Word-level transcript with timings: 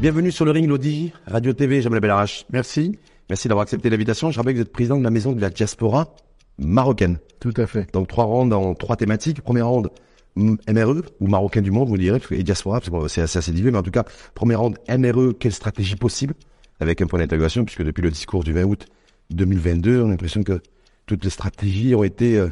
Bienvenue 0.00 0.32
sur 0.32 0.44
le 0.46 0.50
ring 0.50 0.66
Lodi, 0.66 1.12
Radio 1.26 1.52
TV, 1.52 1.82
Jamal 1.82 2.00
Belarache. 2.00 2.46
Merci. 2.50 2.98
Merci 3.30 3.46
d'avoir 3.46 3.62
accepté 3.62 3.88
l'invitation. 3.90 4.32
Je 4.32 4.36
rappelle 4.38 4.54
que 4.54 4.58
vous 4.58 4.64
êtes 4.64 4.72
président 4.72 4.98
de 4.98 5.04
la 5.04 5.10
maison 5.10 5.30
de 5.30 5.40
la 5.40 5.50
diaspora 5.50 6.16
marocaine. 6.58 7.18
Tout 7.38 7.54
à 7.56 7.66
fait. 7.66 7.90
Donc 7.92 8.08
trois 8.08 8.24
rounds 8.24 8.52
en 8.52 8.74
trois 8.74 8.96
thématiques. 8.96 9.40
Première 9.40 9.68
round 9.68 9.88
MRE 10.36 11.02
ou 11.20 11.28
Marocain 11.28 11.60
du 11.60 11.70
monde, 11.70 11.88
vous 11.88 11.96
direz, 11.96 12.20
et 12.32 12.42
diaspora, 12.42 12.80
parce 12.80 12.90
que 12.90 13.08
c'est 13.08 13.20
assez, 13.20 13.38
assez 13.38 13.52
mais 13.52 13.76
en 13.76 13.82
tout 13.82 13.92
cas, 13.92 14.04
première 14.34 14.60
round 14.60 14.78
MRE, 14.88 15.34
quelle 15.38 15.52
stratégie 15.52 15.94
possible? 15.94 16.34
Avec 16.80 17.02
un 17.02 17.06
point 17.06 17.20
d'interrogation, 17.20 17.64
puisque 17.64 17.84
depuis 17.84 18.02
le 18.02 18.10
discours 18.10 18.42
du 18.42 18.52
20 18.52 18.64
août 18.64 18.86
2022, 19.30 20.02
on 20.02 20.06
a 20.06 20.10
l'impression 20.10 20.42
que 20.42 20.60
toutes 21.06 21.22
les 21.22 21.30
stratégies 21.30 21.94
ont 21.94 22.02
été 22.02 22.36
euh, 22.36 22.48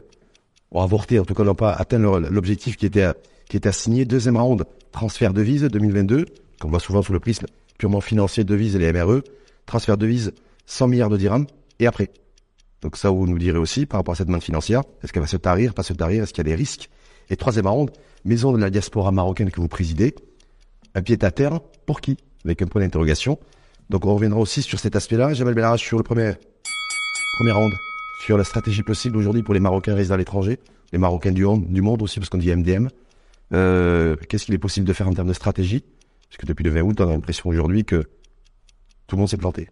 ont 0.70 0.82
avorté, 0.82 1.18
en 1.18 1.24
tout 1.24 1.34
cas 1.34 1.42
n'ont 1.42 1.54
pas 1.56 1.73
atteint 1.73 1.98
l'objectif 1.98 2.76
qui 2.76 2.87
était 2.87 3.09
qui 3.48 3.56
était 3.56 3.68
assigné. 3.68 4.04
Deuxième 4.04 4.37
round, 4.37 4.65
transfert 4.92 5.32
de 5.32 5.42
vise 5.42 5.65
2022 5.65 6.26
qu'on 6.60 6.68
voit 6.68 6.80
souvent 6.80 7.02
sous 7.02 7.12
le 7.12 7.20
prisme 7.20 7.46
purement 7.79 8.01
financier 8.01 8.45
de 8.45 8.48
devises 8.48 8.76
et 8.76 8.79
les 8.79 8.92
MRE, 8.92 9.23
transfert 9.66 9.96
de 9.96 10.02
devises 10.02 10.32
100 10.68 10.86
milliards 10.88 11.08
de 11.08 11.16
dirhams, 11.16 11.46
et 11.80 11.86
après. 11.86 12.10
Donc 12.82 12.96
ça, 12.96 13.10
vous 13.10 13.26
nous 13.26 13.38
direz 13.38 13.59
aussi 13.59 13.86
par 13.86 13.98
rapport 14.00 14.12
à 14.12 14.16
cette 14.16 14.28
demande 14.28 14.42
financière, 14.42 14.82
est-ce 15.02 15.12
qu'elle 15.12 15.23
va 15.23 15.29
se 15.29 15.37
tarir, 15.37 15.74
pas 15.74 15.82
se 15.82 15.95
tarir, 15.95 16.23
est-ce 16.23 16.32
qu'il 16.32 16.46
y 16.46 16.48
a 16.48 16.51
des 16.51 16.54
risques? 16.54 16.90
Et 17.30 17.37
troisième 17.37 17.66
ronde, 17.66 17.90
maison 18.24 18.52
de 18.52 18.59
la 18.59 18.70
diaspora 18.70 19.10
marocaine 19.10 19.51
que 19.51 19.60
vous 19.60 19.68
présidez, 19.68 20.15
un 20.95 21.02
pied 21.02 21.18
à 21.23 21.30
terre, 21.30 21.60
pour 21.87 22.01
qui? 22.01 22.16
Avec 22.45 22.62
un 22.62 22.66
point 22.66 22.82
d'interrogation. 22.82 23.38
Donc 23.90 24.04
on 24.04 24.15
reviendra 24.15 24.38
aussi 24.38 24.62
sur 24.62 24.78
cet 24.78 24.95
aspect-là. 24.95 25.32
Jamal 25.32 25.54
Bellarage 25.54 25.80
sur 25.80 25.96
le 25.96 26.04
premier, 26.04 26.34
premier 27.38 27.52
round, 27.52 27.73
sur 28.24 28.37
la 28.37 28.45
stratégie 28.45 28.82
possible 28.82 29.16
aujourd'hui 29.16 29.43
pour 29.43 29.54
les 29.54 29.60
Marocains 29.60 29.95
résidents 29.95 30.15
à 30.15 30.18
l'étranger, 30.18 30.59
les 30.93 30.98
Marocains 30.98 31.32
du 31.32 31.45
monde, 31.45 31.66
du 31.66 31.80
monde 31.80 32.02
aussi, 32.02 32.21
parce 32.21 32.28
qu'on 32.28 32.38
dit 32.38 32.54
MDM. 32.54 32.88
Euh, 33.54 34.16
Qu'est-ce 34.28 34.45
qu'il 34.45 34.54
est 34.54 34.59
possible 34.59 34.87
de 34.87 34.93
faire 34.93 35.09
en 35.09 35.15
termes 35.15 35.28
de 35.28 35.32
stratégie? 35.32 35.82
Parce 36.28 36.37
que 36.37 36.46
depuis 36.46 36.65
le 36.65 36.71
20 36.71 36.82
août, 36.82 37.00
on 37.00 37.09
a 37.09 37.12
l'impression 37.12 37.48
aujourd'hui 37.48 37.84
que 37.84 38.02
tout 39.06 39.16
le 39.16 39.21
monde 39.21 39.28
s'est 39.28 39.38
planté. 39.38 39.71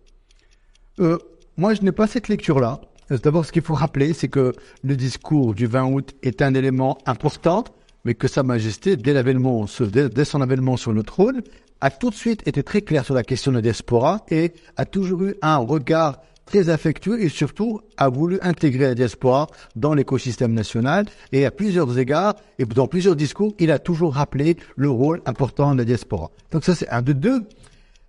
Euh, 1.00 1.18
moi, 1.56 1.74
je 1.74 1.82
n'ai 1.82 1.92
pas 1.92 2.06
cette 2.06 2.28
lecture-là. 2.28 2.80
D'abord, 3.10 3.44
ce 3.44 3.52
qu'il 3.52 3.62
faut 3.62 3.74
rappeler, 3.74 4.12
c'est 4.12 4.28
que 4.28 4.52
le 4.82 4.96
discours 4.96 5.54
du 5.54 5.66
20 5.66 5.84
août 5.92 6.14
est 6.22 6.42
un 6.42 6.54
élément 6.54 6.98
important, 7.06 7.64
mais 8.04 8.14
que 8.14 8.28
Sa 8.28 8.42
Majesté, 8.42 8.96
dès, 8.96 9.12
l'avènement, 9.12 9.66
dès, 9.80 10.08
dès 10.08 10.24
son 10.24 10.40
avènement 10.40 10.76
sur 10.76 10.92
le 10.92 11.02
trône, 11.02 11.42
a 11.80 11.90
tout 11.90 12.10
de 12.10 12.14
suite 12.14 12.46
été 12.46 12.62
très 12.62 12.80
clair 12.80 13.04
sur 13.04 13.14
la 13.14 13.22
question 13.22 13.52
de 13.52 13.56
la 13.56 13.62
diaspora 13.62 14.24
et 14.30 14.54
a 14.76 14.84
toujours 14.86 15.22
eu 15.22 15.36
un 15.42 15.58
regard 15.58 16.20
très 16.46 16.68
affectueux 16.68 17.20
et 17.20 17.28
surtout 17.28 17.80
a 17.96 18.08
voulu 18.08 18.38
intégrer 18.40 18.84
la 18.84 18.94
diaspora 18.94 19.48
dans 19.74 19.92
l'écosystème 19.92 20.54
national 20.54 21.06
et 21.32 21.44
à 21.44 21.50
plusieurs 21.50 21.98
égards 21.98 22.36
et 22.58 22.64
dans 22.64 22.86
plusieurs 22.86 23.16
discours, 23.16 23.54
il 23.58 23.70
a 23.70 23.78
toujours 23.78 24.14
rappelé 24.14 24.56
le 24.76 24.88
rôle 24.88 25.20
important 25.26 25.72
de 25.72 25.78
la 25.78 25.84
diaspora. 25.84 26.30
Donc 26.52 26.64
ça 26.64 26.74
c'est 26.74 26.88
un 26.88 27.02
de 27.02 27.12
deux. 27.12 27.42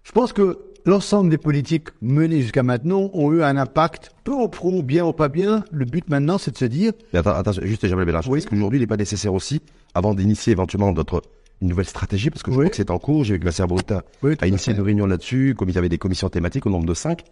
Je 0.03 0.11
pense 0.11 0.33
que 0.33 0.59
l'ensemble 0.87 1.29
des 1.29 1.37
politiques 1.37 1.89
menées 2.01 2.41
jusqu'à 2.41 2.63
maintenant 2.63 3.11
ont 3.13 3.31
eu 3.31 3.43
un 3.43 3.57
impact, 3.57 4.11
peu 4.23 4.31
au 4.31 4.47
pro, 4.47 4.81
bien 4.81 5.05
ou 5.05 5.13
pas 5.13 5.27
bien. 5.27 5.63
Le 5.71 5.85
but 5.85 6.09
maintenant, 6.09 6.37
c'est 6.37 6.51
de 6.51 6.57
se 6.57 6.65
dire... 6.65 6.93
Mais 7.13 7.19
attends, 7.19 7.35
attends, 7.35 7.51
juste 7.61 7.85
Jamel 7.85 8.05
Bélange, 8.05 8.27
oui. 8.27 8.39
est-ce 8.39 8.47
qu'aujourd'hui, 8.47 8.79
il 8.79 8.81
n'est 8.81 8.87
pas 8.87 8.97
nécessaire 8.97 9.33
aussi, 9.33 9.61
avant 9.93 10.15
d'initier 10.15 10.53
éventuellement 10.53 10.91
d'autres 10.93 11.21
une 11.61 11.69
nouvelle 11.69 11.87
stratégie, 11.87 12.29
parce 12.29 12.43
que 12.43 12.51
je 12.51 12.57
crois 12.57 12.69
que 12.69 12.75
c'est 12.75 12.91
en 12.91 12.99
cours, 12.99 13.23
j'ai 13.23 13.33
vu 13.33 13.39
que 13.39 13.45
Vasser 13.45 13.65
Bruta 13.65 14.03
a 14.39 14.47
initié 14.47 14.73
une 14.73 14.81
réunion 14.81 15.07
là-dessus, 15.07 15.55
comme 15.57 15.69
il 15.69 15.75
y 15.75 15.77
avait 15.79 15.89
des 15.89 15.97
commissions 15.97 16.29
thématiques 16.29 16.67
au 16.67 16.69
nombre 16.69 16.85
de 16.85 16.93
cinq. 16.93 17.23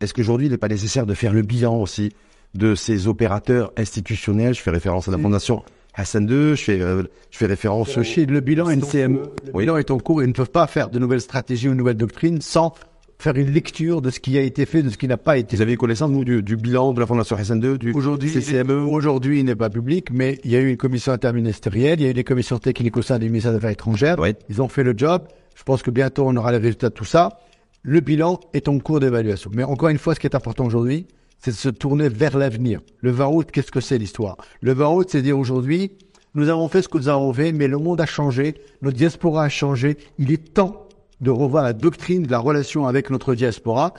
Est-ce 0.00 0.14
qu'aujourd'hui, 0.14 0.46
il 0.46 0.50
n'est 0.50 0.58
pas 0.58 0.68
nécessaire 0.68 1.06
de 1.06 1.14
faire 1.14 1.32
le 1.32 1.42
bilan 1.42 1.80
aussi 1.80 2.12
de 2.54 2.76
ces 2.76 3.08
opérateurs 3.08 3.72
institutionnels? 3.76 4.54
Je 4.54 4.60
fais 4.60 4.70
référence 4.70 5.08
à 5.08 5.10
la 5.10 5.18
Fondation 5.18 5.64
Hassan 5.94 6.28
II, 6.28 6.56
je 6.56 6.62
fais, 6.62 6.80
euh, 6.80 7.02
je 7.30 7.38
fais 7.38 7.46
référence... 7.46 8.00
Chez 8.02 8.26
le 8.26 8.40
bilan 8.40 8.68
NCME, 8.70 9.22
le 9.46 9.58
bilan 9.58 9.76
est 9.76 9.90
en 9.90 9.98
cours 9.98 10.22
et 10.22 10.24
ils 10.24 10.28
ne 10.28 10.32
peuvent 10.32 10.50
pas 10.50 10.68
faire 10.68 10.88
de 10.88 10.98
nouvelles 11.00 11.20
stratégies 11.20 11.68
ou 11.68 11.72
de 11.72 11.76
nouvelles 11.76 11.96
doctrines 11.96 12.40
sans 12.40 12.74
faire 13.24 13.36
une 13.36 13.50
lecture 13.50 14.02
de 14.02 14.10
ce 14.10 14.20
qui 14.20 14.36
a 14.36 14.42
été 14.42 14.66
fait, 14.66 14.82
de 14.82 14.90
ce 14.90 14.98
qui 14.98 15.08
n'a 15.08 15.16
pas 15.16 15.38
été. 15.38 15.56
Vous 15.56 15.62
avez 15.62 15.76
connaissance, 15.76 16.10
vous, 16.10 16.24
du, 16.24 16.56
bilan 16.56 16.92
de 16.92 17.00
la 17.00 17.06
Fondation 17.06 17.36
Hassan 17.36 17.58
II, 17.62 17.78
du 17.78 17.92
aujourd'hui, 17.94 18.30
CCME 18.30 18.86
Aujourd'hui, 18.86 19.40
il 19.40 19.46
n'est 19.46 19.56
pas 19.56 19.70
public, 19.70 20.08
mais 20.12 20.38
il 20.44 20.50
y 20.50 20.56
a 20.56 20.60
eu 20.60 20.68
une 20.68 20.76
commission 20.76 21.10
interministérielle, 21.10 22.00
il 22.00 22.04
y 22.04 22.06
a 22.06 22.10
eu 22.10 22.14
des 22.14 22.22
commissions 22.22 22.58
techniques 22.58 22.98
au 22.98 23.02
sein 23.02 23.18
du 23.18 23.30
ministère 23.30 23.52
des 23.52 23.56
Affaires 23.56 23.70
étrangères. 23.70 24.18
Ils 24.50 24.60
ont 24.60 24.68
fait 24.68 24.82
le 24.82 24.92
job. 24.94 25.26
Je 25.56 25.62
pense 25.62 25.82
que 25.82 25.90
bientôt, 25.90 26.24
on 26.26 26.36
aura 26.36 26.52
les 26.52 26.58
résultats 26.58 26.90
de 26.90 26.94
tout 26.94 27.06
ça. 27.06 27.40
Le 27.82 28.00
bilan 28.00 28.40
est 28.52 28.68
en 28.68 28.78
cours 28.78 29.00
d'évaluation. 29.00 29.50
Mais 29.54 29.64
encore 29.64 29.88
une 29.88 29.98
fois, 29.98 30.14
ce 30.14 30.20
qui 30.20 30.26
est 30.26 30.36
important 30.36 30.66
aujourd'hui, 30.66 31.06
c'est 31.38 31.52
de 31.52 31.56
se 31.56 31.70
tourner 31.70 32.10
vers 32.10 32.36
l'avenir. 32.36 32.80
Le 33.00 33.10
20 33.10 33.26
août, 33.28 33.48
qu'est-ce 33.50 33.72
que 33.72 33.80
c'est 33.80 33.96
l'histoire? 33.96 34.36
Le 34.60 34.74
20 34.74 34.88
août, 34.90 35.08
c'est 35.10 35.22
dire 35.22 35.38
aujourd'hui, 35.38 35.92
nous 36.34 36.50
avons 36.50 36.68
fait 36.68 36.82
ce 36.82 36.88
que 36.88 36.98
nous 36.98 37.08
avons 37.08 37.32
fait, 37.32 37.52
mais 37.52 37.68
le 37.68 37.78
monde 37.78 38.02
a 38.02 38.06
changé, 38.06 38.56
notre 38.82 38.98
diaspora 38.98 39.44
a 39.44 39.48
changé. 39.48 39.96
Il 40.18 40.30
est 40.30 40.52
temps 40.52 40.83
de 41.20 41.30
revoir 41.30 41.64
la 41.64 41.72
doctrine 41.72 42.24
de 42.24 42.30
la 42.30 42.38
relation 42.38 42.86
avec 42.86 43.10
notre 43.10 43.34
diaspora. 43.34 43.94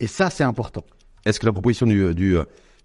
Et 0.00 0.06
ça, 0.06 0.30
c'est 0.30 0.44
important. 0.44 0.84
Est-ce 1.24 1.40
que 1.40 1.46
la 1.46 1.52
proposition 1.52 1.86
du, 1.86 2.14
du, 2.14 2.36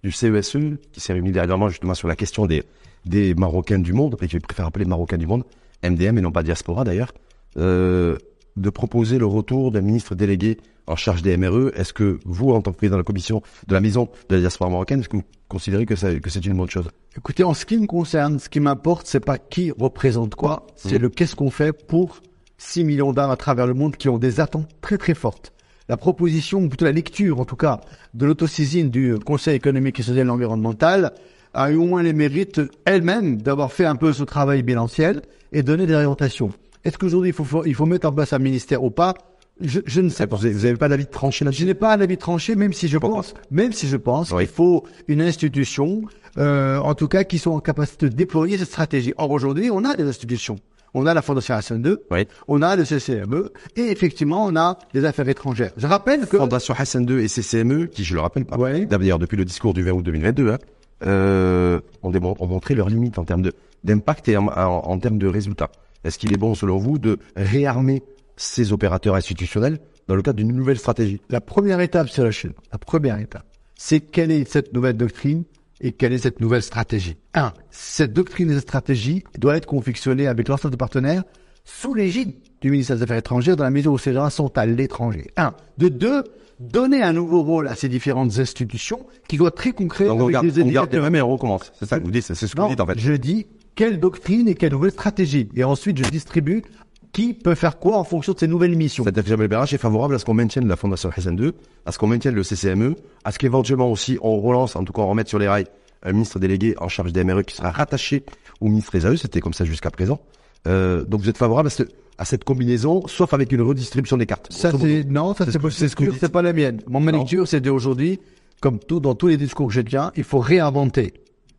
du 0.04 0.12
CESE, 0.12 0.58
qui 0.92 1.00
s'est 1.00 1.14
réunie 1.14 1.32
dernièrement 1.32 1.70
justement 1.70 1.94
sur 1.94 2.08
la 2.08 2.16
question 2.16 2.46
des, 2.46 2.64
des 3.06 3.34
Marocains 3.36 3.80
du 3.80 3.94
monde, 3.94 4.18
et 4.22 4.28
je 4.28 4.38
préfère 4.38 4.66
appeler 4.66 4.86
Marocains 4.86 5.18
du 5.18 5.28
monde, 5.28 5.44
MDM 5.84 6.18
et 6.18 6.22
non 6.22 6.32
pas 6.32 6.44
diaspora 6.44 6.84
d'ailleurs, 6.84 7.14
euh, 7.58 8.18
de 8.58 8.70
proposer 8.70 9.18
le 9.18 9.26
retour 9.26 9.72
d'un 9.72 9.82
ministre 9.82 10.16
délégué 10.16 10.58
en 10.88 10.96
charge 10.96 11.22
des 11.22 11.38
MRE. 11.38 11.72
Est-ce 11.76 11.94
que 11.94 12.20
vous, 12.26 12.52
en 12.52 12.62
tant 12.62 12.72
que 12.72 12.78
président 12.78 12.98
de 12.98 13.02
la 13.02 13.06
commission 13.06 13.42
de 13.68 13.74
la 13.74 13.82
maison 13.82 14.10
de 14.30 14.36
la 14.36 14.42
diaspora 14.42 14.70
marocaine, 14.70 15.00
est-ce 15.00 15.10
que 15.10 15.18
vous 15.18 15.24
considérez 15.48 15.86
que, 15.86 15.94
que 16.20 16.30
c'est 16.30 16.46
une 16.46 16.58
bonne 16.58 16.70
chose? 16.70 16.90
Écoutez, 17.18 17.44
en 17.44 17.54
ce 17.54 17.66
qui 17.66 17.78
me 17.78 17.88
concerne, 17.88 18.40
ce 18.40 18.50
qui 18.50 18.60
m'importe, 18.60 19.08
c'est 19.08 19.20
pas 19.20 19.38
qui 19.38 19.72
représente 19.72 20.36
quoi, 20.36 20.68
c'est 20.76 21.00
mmh. 21.00 21.02
le 21.02 21.10
qu'est-ce 21.10 21.36
qu'on 21.36 21.50
fait 21.50 21.74
pour 21.74 22.22
6 22.62 22.84
millions 22.84 23.12
d'âmes 23.12 23.32
à 23.32 23.36
travers 23.36 23.66
le 23.66 23.74
monde 23.74 23.98
qui 23.98 24.08
ont 24.08 24.20
des 24.20 24.40
attentes 24.40 24.70
très 24.82 24.98
très 24.98 25.16
fortes. 25.16 25.52
La 25.90 25.98
proposition, 25.98 26.60
ou 26.60 26.70
plutôt 26.70 26.86
la 26.86 26.92
lecture 26.92 27.40
en 27.40 27.46
tout 27.46 27.56
cas, 27.56 27.82
de 28.14 28.26
l'autosaisine 28.26 28.90
du 28.90 29.18
Conseil 29.18 29.56
économique 29.56 30.00
et 30.00 30.04
social 30.04 30.28
et 30.28 30.30
environnemental 30.30 31.12
a 31.54 31.72
eu 31.72 31.76
au 31.76 31.86
moins 31.86 32.04
les 32.04 32.14
mérites 32.14 32.62
elle-même 32.86 33.42
d'avoir 33.42 33.74
fait 33.74 33.86
un 33.86 33.96
peu 33.96 34.14
ce 34.14 34.24
travail 34.24 34.62
bilanciel 34.62 35.24
et 35.52 35.64
donner 35.64 35.88
des 35.88 35.96
orientations. 35.96 36.52
Est-ce 36.86 36.98
qu'aujourd'hui, 36.98 37.32
il 37.32 37.34
faut, 37.34 37.66
il 37.66 37.76
faut 37.76 37.86
mettre 37.86 38.08
en 38.08 38.14
place 38.14 38.32
un 38.32 38.40
ministère 38.40 38.84
ou 38.84 38.92
pas? 38.92 39.16
Je, 39.60 39.80
je, 39.86 40.00
ne 40.00 40.10
sais 40.10 40.28
pas. 40.28 40.38
Vous 40.38 40.48
n'avez 40.48 40.76
pas 40.76 40.88
d'avis 40.88 41.08
tranché 41.08 41.44
là-dessus? 41.44 41.64
Je 41.64 41.68
n'ai 41.68 41.74
pas 41.74 41.94
un 41.94 42.02
avis 42.02 42.18
tranché, 42.18 42.56
même 42.56 42.74
si 42.74 42.88
je 42.88 42.98
pense, 42.98 43.34
même 43.50 43.74
si 43.74 43.88
je 43.88 43.98
pense 43.98 44.30
qu'il 44.30 44.48
faut 44.48 44.86
une 45.08 45.22
institution, 45.22 46.04
euh, 46.38 46.78
en 46.78 46.94
tout 46.96 47.08
cas, 47.08 47.24
qui 47.24 47.38
soit 47.38 47.54
en 47.54 47.60
capacité 47.60 48.08
de 48.08 48.16
déployer 48.16 48.58
cette 48.58 48.70
stratégie. 48.70 49.14
Or, 49.18 49.32
aujourd'hui, 49.32 49.70
on 49.72 49.84
a 49.84 49.96
des 49.96 50.04
institutions. 50.04 50.58
On 50.94 51.06
a 51.06 51.14
la 51.14 51.22
Fondation 51.22 51.56
Hassan 51.56 51.86
II, 51.86 51.96
oui. 52.12 52.28
on 52.50 52.62
a 52.62 52.76
le 52.76 52.84
CCME, 52.84 53.52
et 53.78 53.92
effectivement, 53.92 54.46
on 54.46 54.56
a 54.58 54.78
les 54.94 55.06
affaires 55.06 55.30
étrangères. 55.30 55.72
Je 55.78 55.88
rappelle 55.88 56.28
que... 56.28 56.38
Fondation 56.38 56.74
Hassan 56.78 57.10
II 57.10 57.24
et 57.24 57.28
CCME, 57.28 57.86
qui, 57.86 58.04
je 58.04 58.14
le 58.14 58.20
rappelle 58.20 58.46
pas, 58.46 58.58
d'ailleurs, 58.58 59.20
depuis 59.20 59.38
le 59.38 59.46
discours 59.46 59.74
du 59.74 59.84
20 59.84 59.92
août 59.92 60.04
2022, 60.04 60.52
hein, 60.52 60.58
euh, 61.06 61.80
ont, 62.04 62.12
ont 62.14 62.48
montré 62.48 62.76
leurs 62.76 62.90
limites 62.90 63.18
en 63.18 63.24
termes 63.24 63.50
d'impact 63.84 64.28
et 64.28 64.38
en, 64.38 64.48
en 64.48 65.00
termes 65.00 65.18
de 65.18 65.28
résultats. 65.28 65.72
Est-ce 66.04 66.18
qu'il 66.18 66.34
est 66.34 66.38
bon, 66.38 66.56
selon 66.56 66.78
vous, 66.78 67.00
de 67.00 67.20
réarmer 67.36 68.04
ces 68.36 68.74
opérateurs 68.74 69.16
institutionnels 69.16 69.80
dans 70.08 70.16
le 70.16 70.22
cadre 70.22 70.38
d'une 70.38 70.52
nouvelle 70.52 70.78
stratégie? 70.78 71.22
La 71.30 71.42
première 71.42 71.80
étape, 71.80 72.10
c'est 72.10 72.24
la 72.24 72.32
Chine. 72.32 72.54
La 72.72 72.78
première 72.78 73.18
étape, 73.20 73.46
c'est 73.76 74.02
quelle 74.02 74.32
est 74.32 74.50
cette 74.50 74.74
nouvelle 74.74 74.98
doctrine 74.98 75.44
et 75.82 75.92
quelle 75.92 76.14
est 76.14 76.20
cette 76.20 76.40
nouvelle 76.40 76.62
stratégie? 76.62 77.18
Un, 77.34 77.52
cette 77.70 78.14
doctrine 78.14 78.50
et 78.52 78.54
cette 78.54 78.64
stratégie 78.64 79.24
doit 79.38 79.58
être 79.58 79.66
confectionnée 79.66 80.28
avec 80.28 80.48
l'ensemble 80.48 80.72
de 80.72 80.78
partenaires 80.78 81.24
sous 81.66 81.94
l'égide 81.94 82.34
du 82.62 82.72
ministère 82.72 82.96
des 82.96 83.04
Affaires 83.04 83.18
étrangères 83.18 83.56
dans 83.56 83.64
la 83.64 83.72
mesure 83.72 83.92
où 83.92 83.98
ces 83.98 84.14
gens 84.14 84.30
sont 84.30 84.58
à 84.58 84.66
l'étranger. 84.66 85.32
Un. 85.38 85.54
De 85.78 85.90
deux, 85.90 86.24
donner 86.60 87.02
un 87.02 87.14
nouveau 87.14 87.42
rôle 87.42 87.68
à 87.68 87.76
ces 87.76 87.90
différentes 87.90 88.38
institutions 88.38 89.06
qui 89.28 89.38
doivent 89.38 89.50
être 89.50 89.56
très 89.56 89.72
concret. 89.72 90.06
Donc, 90.06 90.22
on 90.22 90.26
regarde, 90.26 90.46
on 90.46 91.28
recommence. 91.32 91.72
C'est 91.78 91.88
ça 91.88 92.00
que 92.00 92.06
vous 92.06 92.12
dites, 92.12 92.24
c'est 92.24 92.36
ce 92.36 92.56
que 92.56 92.62
vous 92.62 92.70
dites 92.70 92.80
en 92.80 92.86
fait. 92.86 93.00
Je 93.00 93.14
dis 93.14 93.48
quelle 93.76 94.00
doctrine 94.00 94.48
et 94.48 94.56
quelle 94.56 94.72
nouvelle 94.74 94.92
stratégie? 94.92 95.50
Et 95.56 95.64
ensuite, 95.64 96.04
je 96.04 96.10
distribue 96.10 96.64
qui 97.14 97.34
peut 97.34 97.56
faire 97.56 97.78
quoi 97.80 97.98
en 97.98 98.04
fonction 98.04 98.34
de 98.34 98.40
ces 98.40 98.48
nouvelles 98.48 98.76
missions. 98.76 99.04
C'est-à-dire 99.04 99.24
que 99.24 99.30
Jamel 99.30 99.48
Berach 99.48 99.74
est 99.74 99.78
favorable 99.78 100.16
à 100.16 100.20
ce 100.20 100.26
qu'on 100.26 100.34
maintienne 100.34 100.68
la 100.68 100.76
Fondation 100.76 101.10
Hassan 101.16 101.36
2, 101.36 101.54
à 101.86 101.92
ce 101.92 101.98
qu'on 102.00 102.08
maintienne 102.08 102.36
le 102.36 102.44
CCME, 102.44 102.96
à 103.26 103.32
ce 103.32 103.40
qu'éventuellement 103.40 103.92
aussi 103.92 104.18
on 104.22 104.40
relance, 104.40 104.76
en 104.76 104.84
tout 104.84 104.94
cas 104.94 105.02
on 105.02 105.08
remette 105.10 105.28
sur 105.28 105.40
les 105.40 105.48
rails 105.48 105.68
un 106.04 106.14
ministre 106.14 106.40
délégué 106.40 106.74
en 106.80 106.88
charge 106.88 107.14
des 107.14 107.24
MRE 107.24 107.44
qui 107.44 107.56
sera 107.56 107.70
rattaché 107.70 108.24
au 108.60 108.66
ministre 108.70 108.98
SAE, 108.98 109.18
c'était 109.18 109.40
comme 109.40 109.54
ça 109.54 109.66
jusqu'à 109.66 109.92
présent. 109.92 110.20
Euh, 110.68 111.04
donc 111.06 111.22
vous 111.22 111.30
êtes 111.30 111.38
favorable 111.38 111.68
à, 111.68 111.70
ce- 111.70 111.84
à 112.18 112.26
cette 112.26 112.44
combinaison, 112.44 113.04
sauf 113.08 113.34
avec 113.36 113.52
une 113.52 113.62
redistribution 113.62 114.18
des 114.18 114.26
cartes. 114.26 114.48
Ça, 114.52 114.72
c'est, 114.80 115.04
non, 115.04 115.34
ça, 115.36 115.46
c'est, 115.46 115.60
c'est 115.70 115.90
ce 115.90 115.96
que 115.96 116.06
c'est 116.20 116.32
pas 116.32 116.42
la 116.42 116.54
mienne. 116.54 116.82
Mon 116.88 117.00
lecture, 117.20 117.48
c'est 117.48 117.62
d'aujourd'hui, 117.62 118.20
comme 118.62 118.80
tout, 118.80 119.00
dans 119.00 119.14
tous 119.16 119.28
les 119.28 119.38
discours 119.38 119.68
que 119.68 119.74
je 119.74 119.82
tiens, 119.82 120.12
il 120.16 120.24
faut 120.24 120.40
réinventer 120.40 121.14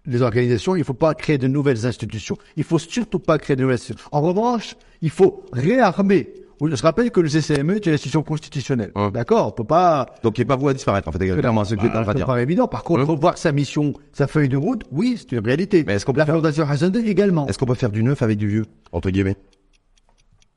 les 0.06 0.22
organisations, 0.22 0.74
il 0.76 0.84
faut 0.84 0.94
pas 0.94 1.14
créer 1.14 1.38
de 1.38 1.46
nouvelles 1.48 1.86
institutions. 1.86 2.36
Il 2.56 2.64
faut 2.64 2.78
surtout 2.78 3.18
pas 3.18 3.38
créer 3.38 3.56
de 3.56 3.62
nouvelles 3.62 3.76
institutions. 3.76 4.08
En 4.12 4.20
revanche, 4.20 4.76
il 5.00 5.10
faut 5.10 5.44
réarmer. 5.52 6.34
Je 6.64 6.80
rappelle 6.82 7.10
que 7.10 7.20
le 7.20 7.28
CCME 7.28 7.74
est 7.76 7.86
une 7.86 7.94
institution 7.94 8.22
constitutionnelle. 8.22 8.92
D'accord? 9.12 9.48
On 9.48 9.50
peut 9.50 9.64
pas, 9.64 10.06
Donc 10.22 10.38
il 10.38 10.42
n'est 10.42 10.44
pas 10.44 10.54
vous 10.54 10.68
à 10.68 10.74
disparaître, 10.74 11.08
en 11.08 11.12
fait, 11.12 11.18
clairement, 11.18 11.64
c'est 11.64 11.74
ce 11.74 11.80
que 11.80 11.88
train 11.88 12.04
ça 12.04 12.14
dire. 12.14 12.24
paraît 12.26 12.44
évident. 12.44 12.68
Par 12.68 12.84
contre, 12.84 13.02
revoir 13.02 13.36
sa 13.36 13.50
mission, 13.50 13.94
sa 14.12 14.28
feuille 14.28 14.48
de 14.48 14.56
route, 14.56 14.82
oui, 14.92 15.16
c'est 15.18 15.32
une 15.36 15.44
réalité. 15.44 15.82
Mais 15.84 15.94
est-ce 15.94 16.06
qu'on 16.06 16.12
peut 16.12 16.18
La 16.20 16.26
faire- 16.26 16.36
Fondation 16.36 16.64
Hassan 16.68 16.94
II 16.94 17.08
également. 17.10 17.48
Est-ce 17.48 17.58
qu'on 17.58 17.66
peut 17.66 17.74
faire 17.74 17.90
du 17.90 18.04
neuf 18.04 18.22
avec 18.22 18.38
du 18.38 18.46
vieux, 18.46 18.66
entre 18.92 19.10
guillemets? 19.10 19.36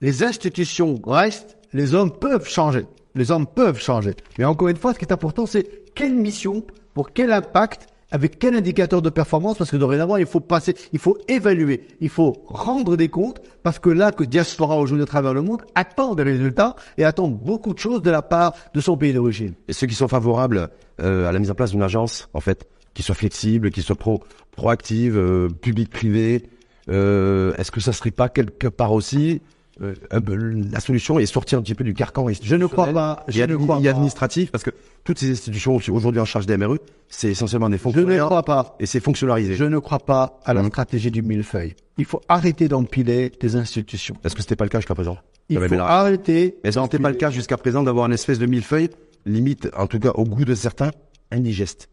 Les 0.01 0.23
institutions 0.23 1.01
restent, 1.07 1.57
les 1.73 1.95
hommes 1.95 2.11
peuvent 2.11 2.47
changer. 2.47 2.85
Les 3.15 3.31
hommes 3.31 3.47
peuvent 3.47 3.79
changer. 3.81 4.13
Mais 4.37 4.45
encore 4.45 4.67
une 4.67 4.77
fois, 4.77 4.93
ce 4.93 4.99
qui 4.99 5.05
est 5.05 5.13
important, 5.13 5.45
c'est 5.47 5.85
quelle 5.95 6.13
mission, 6.13 6.63
pour 6.93 7.13
quel 7.13 7.31
impact, 7.31 7.87
avec 8.11 8.39
quel 8.39 8.55
indicateur 8.55 9.01
de 9.01 9.09
performance, 9.09 9.57
parce 9.57 9.71
que 9.71 9.77
dorénavant, 9.77 10.17
il 10.17 10.25
faut 10.25 10.39
passer, 10.39 10.75
il 10.93 10.99
faut 10.99 11.17
évaluer, 11.27 11.87
il 12.01 12.09
faut 12.09 12.43
rendre 12.47 12.95
des 12.95 13.09
comptes, 13.09 13.41
parce 13.63 13.79
que 13.79 13.89
là, 13.89 14.11
que 14.11 14.23
Diaspora 14.23 14.77
aujourd'hui 14.77 15.03
à 15.03 15.07
travers 15.07 15.33
le 15.33 15.41
monde 15.41 15.63
attend 15.75 16.15
des 16.15 16.23
résultats 16.23 16.75
et 16.97 17.03
attend 17.03 17.27
beaucoup 17.27 17.73
de 17.73 17.79
choses 17.79 18.01
de 18.01 18.11
la 18.11 18.21
part 18.21 18.53
de 18.73 18.81
son 18.81 18.97
pays 18.97 19.13
d'origine. 19.13 19.53
Et 19.67 19.73
ceux 19.73 19.87
qui 19.87 19.95
sont 19.95 20.07
favorables 20.07 20.69
euh, 21.01 21.27
à 21.27 21.31
la 21.31 21.39
mise 21.39 21.51
en 21.51 21.55
place 21.55 21.71
d'une 21.71 21.83
agence, 21.83 22.29
en 22.33 22.39
fait, 22.39 22.67
qui 22.93 23.03
soit 23.03 23.15
flexible, 23.15 23.71
qui 23.71 23.81
soit 23.81 23.95
pro 23.95 24.23
proactive, 24.51 25.17
euh, 25.17 25.49
public-privé, 25.49 26.43
euh, 26.89 27.53
est-ce 27.57 27.71
que 27.71 27.81
ça 27.81 27.91
serait 27.91 28.11
pas 28.11 28.29
quelque 28.29 28.67
part 28.67 28.93
aussi 28.93 29.41
euh, 29.81 29.93
un 30.11 30.21
peu 30.21 30.35
la 30.35 30.79
solution 30.79 31.19
et 31.19 31.25
sortir 31.25 31.59
un 31.59 31.61
petit 31.61 31.75
peu 31.75 31.83
du 31.83 31.93
carcan 31.93 32.27
Je 32.41 32.55
ne 32.55 32.65
crois 32.65 32.87
pas, 32.93 33.25
je 33.27 33.41
ne 33.43 33.55
crois 33.55 33.81
pas. 33.81 33.89
administratif 33.89 34.51
parce 34.51 34.63
que 34.63 34.69
toutes 35.03 35.19
ces 35.19 35.31
institutions 35.31 35.75
aujourd'hui 35.89 36.21
en 36.21 36.25
charge 36.25 36.45
des 36.45 36.55
MRE, 36.57 36.77
c'est 37.09 37.29
essentiellement 37.29 37.69
des 37.69 37.77
Je 37.77 37.81
fonctionnaires 37.81 38.23
ne 38.23 38.29
crois 38.29 38.43
pas. 38.43 38.75
et 38.79 38.85
c'est 38.85 38.99
fonctionnalisé. 38.99 39.55
Je 39.55 39.65
ne 39.65 39.77
crois 39.79 39.99
pas 39.99 40.39
à 40.45 40.53
la 40.53 40.61
Mhm. 40.61 40.69
stratégie 40.69 41.11
du 41.11 41.21
millefeuille. 41.21 41.75
Il 41.97 42.05
faut 42.05 42.21
arrêter 42.27 42.67
d'empiler 42.67 43.31
des 43.39 43.55
institutions. 43.55 44.15
Est-ce 44.23 44.35
que 44.35 44.41
c'était 44.41 44.55
pas 44.55 44.65
le 44.65 44.69
cas 44.69 44.79
jusqu'à 44.79 44.95
présent 44.95 45.17
Il 45.49 45.59
faut 45.59 45.79
arrêter. 45.79 46.57
Est-ce 46.63 46.77
que 46.77 46.83
c'était 46.83 46.99
pas 46.99 47.09
le 47.09 47.15
cas 47.17 47.29
jusqu'à 47.29 47.57
présent 47.57 47.83
d'avoir 47.83 48.05
une 48.07 48.13
espèce 48.13 48.39
de 48.39 48.45
millefeuille, 48.45 48.89
limite, 49.25 49.69
en 49.77 49.87
tout 49.87 49.99
cas 49.99 50.11
au 50.15 50.23
goût 50.23 50.45
de 50.45 50.55
certains, 50.55 50.91
indigeste? 51.31 51.89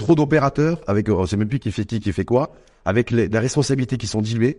Trop 0.00 0.14
d'opérateurs, 0.16 0.80
avec, 0.88 1.08
on 1.08 1.26
sait 1.26 1.36
même 1.36 1.48
plus 1.48 1.58
qui 1.60 1.70
fait 1.70 1.84
qui, 1.84 2.00
qui 2.00 2.12
fait 2.12 2.24
quoi, 2.24 2.52
avec 2.84 3.10
les, 3.12 3.28
les 3.28 3.38
responsabilités 3.38 3.96
qui 3.98 4.06
sont 4.08 4.20
diluées. 4.20 4.58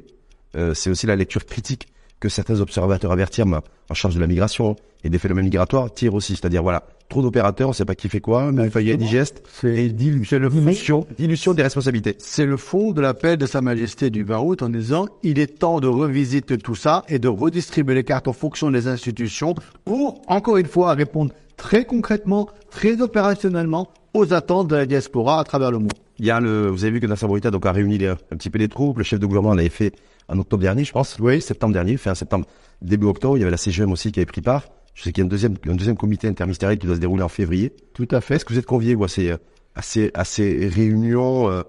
Euh, 0.55 0.73
c'est 0.73 0.89
aussi 0.89 1.05
la 1.05 1.15
lecture 1.17 1.45
critique 1.45 1.87
que 2.19 2.29
certains 2.29 2.59
observateurs 2.61 3.11
avertirent 3.11 3.45
en 3.89 3.93
charge 3.93 4.15
de 4.15 4.19
la 4.19 4.27
migration 4.27 4.75
et 5.03 5.09
des 5.09 5.19
phénomènes 5.19 5.45
migratoires 5.45 5.93
tirent 5.93 6.15
aussi. 6.15 6.35
C'est-à-dire, 6.35 6.63
voilà, 6.63 6.83
trop 7.09 7.21
d'opérateurs, 7.21 7.69
on 7.69 7.73
sait 7.73 7.85
pas 7.85 7.93
qui 7.95 8.09
fait 8.09 8.19
quoi, 8.21 8.51
millefeuille 8.51 8.91
indigeste, 8.91 9.43
C'est 9.51 9.93
c'est 10.25 10.39
le 10.39 10.49
fond, 10.49 10.59
dilution, 10.59 11.07
dilution 11.17 11.53
des 11.53 11.61
responsabilités. 11.63 12.15
c'est 12.17 12.45
le 12.47 12.57
fond 12.57 12.91
de 12.91 13.01
l'appel 13.01 13.37
de 13.37 13.45
Sa 13.45 13.61
Majesté 13.61 14.09
du 14.09 14.23
20 14.23 14.39
août 14.39 14.61
en 14.63 14.69
disant 14.69 15.05
il 15.21 15.37
est 15.37 15.59
temps 15.59 15.79
de 15.79 15.87
revisiter 15.87 16.57
tout 16.57 16.73
ça 16.75 17.03
et 17.07 17.19
de 17.19 17.27
redistribuer 17.27 17.93
les 17.93 18.03
cartes 18.03 18.27
en 18.27 18.33
fonction 18.33 18.71
des 18.71 18.87
institutions 18.87 19.53
pour, 19.85 20.21
encore 20.27 20.57
une 20.57 20.65
fois, 20.65 20.93
répondre 20.95 21.31
très 21.55 21.85
concrètement, 21.85 22.49
très 22.71 22.99
opérationnellement 23.01 23.89
aux 24.13 24.33
attentes 24.33 24.67
de 24.67 24.75
la 24.75 24.85
diaspora 24.87 25.39
à 25.39 25.43
travers 25.43 25.69
le 25.71 25.77
monde. 25.77 25.93
Il 26.19 26.25
y 26.25 26.31
a 26.31 26.39
le, 26.39 26.67
vous 26.69 26.83
avez 26.83 26.93
vu 26.93 26.99
que 26.99 27.05
Nasser 27.05 27.27
Bourita 27.27 27.51
donc 27.51 27.65
a 27.67 27.71
réuni 27.71 27.99
les- 27.99 28.07
un 28.07 28.15
petit 28.15 28.49
peu 28.49 28.57
les 28.57 28.67
troupes. 28.67 28.97
Le 28.97 29.03
chef 29.03 29.19
de 29.19 29.25
gouvernement 29.27 29.53
l'avait 29.53 29.69
fait 29.69 29.93
en 30.27 30.38
octobre 30.39 30.62
dernier, 30.62 30.83
je 30.83 30.91
pense. 30.91 31.18
Oui, 31.19 31.41
septembre 31.41 31.74
dernier, 31.74 31.97
fin 31.97 32.15
septembre, 32.15 32.45
début 32.81 33.06
octobre. 33.07 33.38
Il 33.38 33.41
y 33.41 33.44
avait 33.44 33.51
la 33.51 33.57
CGM 33.57 33.91
aussi 33.91 34.12
qui 34.12 34.19
avait 34.19 34.25
pris 34.25 34.41
part. 34.41 34.63
Je 34.94 35.03
sais 35.03 35.12
qu'il 35.12 35.21
y 35.21 35.25
a 35.25 35.25
un 35.25 35.29
deuxième, 35.29 35.56
un 35.68 35.75
deuxième 35.75 35.95
comité 35.95 36.27
interministériel 36.27 36.79
qui 36.79 36.88
doit 36.88 36.95
se 36.95 37.01
dérouler 37.01 37.24
en 37.24 37.29
février. 37.29 37.74
Tout 37.94 38.07
à 38.12 38.19
fait. 38.19 38.35
Est-ce 38.35 38.45
que 38.45 38.53
vous 38.53 38.59
êtes 38.59 38.65
conviés 38.65 38.95
vous, 38.95 39.03
à 39.03 39.07
ces, 39.07 39.31
à 39.75 39.81
ces, 39.81 40.12
à 40.15 40.24
ces 40.24 40.68
réunions 40.68 41.50
euh, 41.51 41.62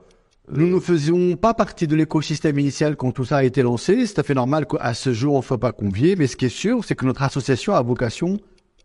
Nous 0.50 0.66
ne 0.66 0.81
faisions 0.81 1.37
pas 1.37 1.52
partie 1.52 1.87
de 1.87 1.94
l'écosystème 1.94 2.58
initial 2.58 2.96
quand 2.96 3.12
tout 3.12 3.26
ça 3.26 3.38
a 3.38 3.44
été 3.44 3.62
lancé. 3.62 4.06
C'est 4.06 4.14
tout 4.14 4.20
à 4.22 4.25
fait 4.25 4.34
normal 4.34 4.66
qu'à 4.66 4.94
ce 4.94 5.12
jour, 5.12 5.34
on 5.34 5.38
ne 5.38 5.43
soit 5.43 5.61
pas 5.61 5.72
conviés. 5.72 6.16
Mais 6.16 6.26
ce 6.26 6.37
qui 6.37 6.46
est 6.46 6.49
sûr, 6.49 6.84
c'est 6.84 6.94
que 6.94 7.04
notre 7.04 7.22
association 7.22 7.75
a 7.75 7.82
vocation, 7.82 8.38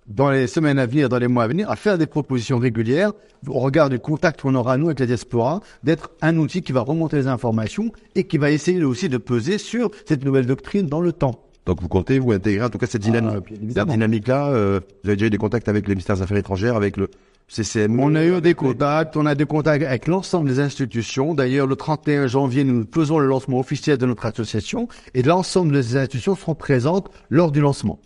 dans 0.07 0.29
les 0.29 0.47
semaines 0.47 0.79
à 0.79 0.85
venir, 0.85 1.09
dans 1.09 1.17
les 1.19 1.27
mois 1.27 1.43
à 1.43 1.47
venir, 1.47 1.69
à 1.69 1.75
faire 1.75 1.97
des 1.97 2.05
propositions 2.07 2.57
régulières 2.57 3.11
au 3.47 3.59
regard 3.59 3.89
du 3.89 3.99
contact 3.99 4.41
qu'on 4.41 4.55
aura, 4.55 4.77
nous, 4.77 4.87
avec 4.87 4.99
la 4.99 5.05
diaspora, 5.05 5.61
d'être 5.83 6.11
un 6.21 6.37
outil 6.37 6.61
qui 6.61 6.71
va 6.71 6.81
remonter 6.81 7.17
les 7.17 7.27
informations 7.27 7.91
et 8.15 8.25
qui 8.25 8.37
va 8.37 8.51
essayer 8.51 8.83
aussi 8.83 9.09
de 9.09 9.17
peser 9.17 9.57
sur 9.57 9.91
cette 10.05 10.23
nouvelle 10.25 10.45
doctrine 10.45 10.87
dans 10.87 11.01
le 11.01 11.11
temps. 11.13 11.43
Donc 11.65 11.81
vous 11.81 11.87
comptez 11.87 12.19
vous 12.19 12.33
intégrer 12.33 12.65
en 12.65 12.69
tout 12.69 12.77
cas 12.77 12.87
cette 12.87 13.01
dynamique, 13.01 13.43
Ah, 13.77 13.85
dynamique-là. 13.85 14.49
euh, 14.49 14.79
vous 15.03 15.09
avez 15.09 15.15
déjà 15.15 15.27
eu 15.27 15.29
des 15.29 15.37
contacts 15.37 15.69
avec 15.69 15.87
les 15.87 15.93
ministères 15.95 16.17
des 16.17 16.21
Affaires 16.21 16.37
étrangères, 16.37 16.75
avec 16.75 16.97
le 16.97 17.09
CCM. 17.47 17.97
On 17.99 18.15
a 18.15 18.25
eu 18.25 18.41
des 18.41 18.53
contacts, 18.53 19.15
on 19.15 19.25
a 19.25 19.33
des 19.35 19.45
contacts 19.45 19.83
avec 19.85 20.07
l'ensemble 20.07 20.49
des 20.49 20.59
institutions. 20.59 21.33
D'ailleurs, 21.33 21.67
le 21.67 21.75
31 21.77 22.27
janvier, 22.27 22.65
nous 22.65 22.85
faisons 22.93 23.17
le 23.19 23.27
lancement 23.27 23.59
officiel 23.59 23.97
de 23.97 24.05
notre 24.05 24.25
association 24.25 24.89
et 25.13 25.21
l'ensemble 25.21 25.71
des 25.73 25.95
institutions 25.95 26.35
seront 26.35 26.55
présentes 26.55 27.09
lors 27.29 27.51
du 27.51 27.61
lancement. 27.61 27.99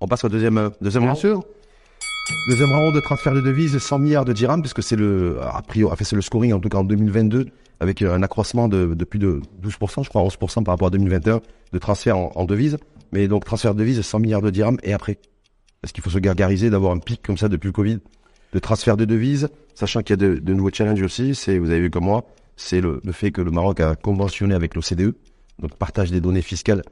On 0.00 0.06
passe 0.06 0.24
au 0.24 0.28
deuxième, 0.28 0.58
euh, 0.58 0.70
deuxième 0.80 1.02
Bien 1.04 1.12
round. 1.12 1.20
sûr. 1.20 1.44
Deuxième 2.48 2.70
round 2.72 2.94
de 2.94 3.00
transfert 3.00 3.34
de 3.34 3.40
devises, 3.40 3.78
100 3.78 3.98
milliards 3.98 4.24
de 4.24 4.32
dirhams, 4.32 4.60
puisque 4.60 4.82
c'est 4.82 4.96
le, 4.96 5.38
a 5.42 5.62
priori, 5.62 5.92
enfin, 5.92 6.04
c'est 6.04 6.16
le 6.16 6.22
scoring, 6.22 6.52
en 6.52 6.60
tout 6.60 6.68
cas 6.68 6.78
en 6.78 6.84
2022, 6.84 7.46
avec 7.80 8.02
euh, 8.02 8.14
un 8.14 8.22
accroissement 8.22 8.68
de, 8.68 8.94
de 8.94 9.04
plus 9.04 9.18
de 9.18 9.40
12%, 9.62 10.04
je 10.04 10.08
crois 10.08 10.22
11% 10.22 10.62
par 10.64 10.74
rapport 10.74 10.88
à 10.88 10.90
2021, 10.90 11.40
de 11.72 11.78
transfert 11.78 12.16
en, 12.18 12.32
en 12.34 12.44
devises. 12.44 12.76
Mais 13.12 13.26
donc, 13.28 13.44
transfert 13.44 13.74
de 13.74 13.78
devises, 13.80 14.00
100 14.02 14.18
milliards 14.18 14.42
de 14.42 14.50
dirhams, 14.50 14.78
et 14.82 14.92
après? 14.92 15.18
Est-ce 15.82 15.92
qu'il 15.92 16.02
faut 16.02 16.10
se 16.10 16.18
gargariser 16.18 16.70
d'avoir 16.70 16.92
un 16.92 16.98
pic 16.98 17.22
comme 17.22 17.38
ça 17.38 17.48
depuis 17.48 17.68
le 17.68 17.72
Covid 17.72 17.98
de 18.52 18.58
transfert 18.58 18.96
de 18.96 19.04
devises, 19.04 19.48
sachant 19.74 20.00
qu'il 20.02 20.14
y 20.18 20.24
a 20.24 20.28
de, 20.28 20.38
de 20.38 20.54
nouveaux 20.54 20.70
challenges 20.72 21.02
aussi, 21.02 21.34
c'est, 21.34 21.58
vous 21.58 21.70
avez 21.70 21.80
vu 21.80 21.90
comme 21.90 22.04
moi, 22.04 22.24
c'est 22.56 22.80
le, 22.80 23.00
le 23.04 23.12
fait 23.12 23.30
que 23.30 23.42
le 23.42 23.50
Maroc 23.50 23.80
a 23.80 23.94
conventionné 23.94 24.54
avec 24.54 24.74
l'OCDE, 24.74 25.14
donc 25.58 25.74
partage 25.76 26.10
des 26.10 26.20
données 26.22 26.40
fiscales 26.40 26.82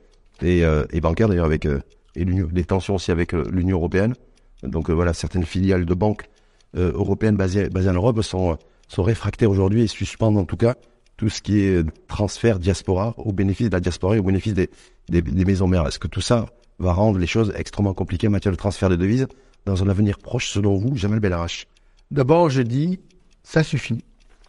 et, 0.42 0.64
euh, 0.64 0.84
et 0.90 1.00
bancaires 1.00 1.28
d'ailleurs 1.28 1.46
avec 1.46 1.64
euh, 1.64 1.80
et 2.16 2.24
les 2.24 2.64
tensions 2.64 2.96
aussi 2.96 3.12
avec 3.12 3.34
euh, 3.34 3.44
l'Union 3.50 3.76
européenne. 3.76 4.14
Donc 4.62 4.90
euh, 4.90 4.92
voilà, 4.92 5.12
certaines 5.12 5.44
filiales 5.44 5.84
de 5.84 5.94
banques 5.94 6.24
euh, 6.76 6.92
européennes 6.92 7.36
basées, 7.36 7.68
en 7.74 7.92
Europe 7.92 8.22
sont, 8.22 8.58
sont 8.88 9.02
réfractaires 9.02 9.50
aujourd'hui 9.50 9.82
et 9.82 9.86
suspendent 9.86 10.38
en 10.38 10.44
tout 10.44 10.56
cas 10.56 10.74
tout 11.16 11.28
ce 11.28 11.40
qui 11.40 11.60
est 11.60 11.84
transfert 12.08 12.58
diaspora 12.58 13.14
au 13.16 13.32
bénéfice 13.32 13.68
de 13.68 13.74
la 13.74 13.80
diaspora 13.80 14.16
et 14.16 14.18
au 14.18 14.22
bénéfice 14.22 14.54
des, 14.54 14.68
des, 15.08 15.22
des 15.22 15.44
maisons 15.44 15.66
mères. 15.66 15.86
Est-ce 15.86 15.98
que 15.98 16.08
tout 16.08 16.20
ça 16.20 16.46
va 16.78 16.92
rendre 16.92 17.18
les 17.18 17.26
choses 17.26 17.52
extrêmement 17.56 17.94
compliquées 17.94 18.28
en 18.28 18.32
matière 18.32 18.52
de 18.52 18.58
transfert 18.58 18.90
de 18.90 18.96
devises 18.96 19.26
dans 19.64 19.82
un 19.82 19.88
avenir 19.88 20.18
proche 20.18 20.50
selon 20.50 20.76
vous, 20.76 20.96
Jamal 20.96 21.20
Belarache 21.20 21.66
D'abord, 22.10 22.50
je 22.50 22.62
dis, 22.62 23.00
ça 23.42 23.62
suffit 23.62 24.04